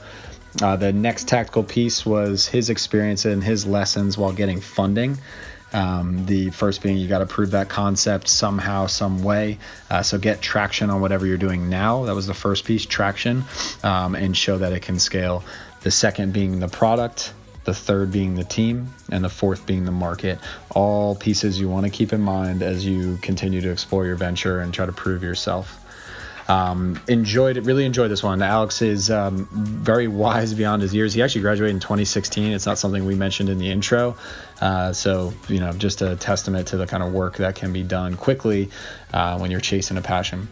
[0.61, 5.17] Uh, the next tactical piece was his experience and his lessons while getting funding.
[5.73, 9.59] Um, the first being you got to prove that concept somehow, some way.
[9.89, 12.05] Uh, so get traction on whatever you're doing now.
[12.05, 13.45] That was the first piece, traction,
[13.85, 15.45] um, and show that it can scale.
[15.83, 17.33] The second being the product,
[17.65, 20.39] the third being the team, and the fourth being the market.
[20.71, 24.61] All pieces you want to keep in mind as you continue to explore your venture
[24.61, 25.77] and try to prove yourself.
[26.51, 28.43] Um, enjoyed it, really enjoyed this one.
[28.43, 31.15] Alex is um, very wise beyond his years.
[31.15, 32.53] He actually graduated in 2016.
[32.53, 34.17] It's not something we mentioned in the intro.
[34.61, 37.85] Uh, so, you know, just a testament to the kind of work that can be
[37.85, 38.69] done quickly
[39.13, 40.49] uh, when you're chasing a passion.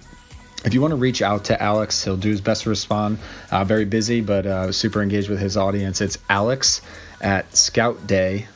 [0.64, 3.18] If you want to reach out to Alex, he'll do his best to respond.
[3.50, 6.00] Uh, very busy, but uh, super engaged with his audience.
[6.00, 6.82] It's alex
[7.20, 8.48] at scoutday.co.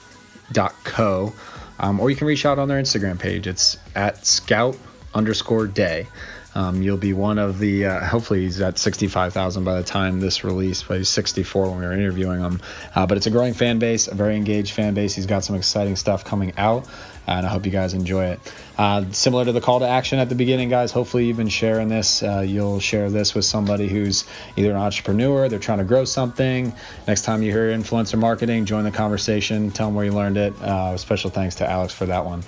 [1.78, 3.46] Um, or you can reach out on their Instagram page.
[3.46, 4.76] It's at scout
[5.14, 6.09] underscore day.
[6.55, 7.86] Um, you'll be one of the.
[7.86, 11.86] Uh, hopefully, he's at 65,000 by the time this release, but he's 64 when we
[11.86, 12.61] were interviewing him.
[12.94, 15.14] Uh, but it's a growing fan base, a very engaged fan base.
[15.14, 16.86] He's got some exciting stuff coming out,
[17.27, 18.41] and I hope you guys enjoy it.
[18.77, 20.93] Uh, similar to the call to action at the beginning, guys.
[20.93, 22.23] Hopefully, you've been sharing this.
[22.23, 24.25] Uh, you'll share this with somebody who's
[24.57, 26.73] either an entrepreneur, they're trying to grow something.
[27.07, 29.70] Next time you hear influencer marketing, join the conversation.
[29.70, 30.55] Tell them where you learned it.
[30.61, 32.43] Uh, special thanks to Alex for that one.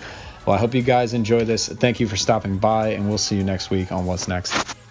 [0.47, 1.69] Well, I hope you guys enjoy this.
[1.69, 4.84] Thank you for stopping by, and we'll see you next week on What's Next.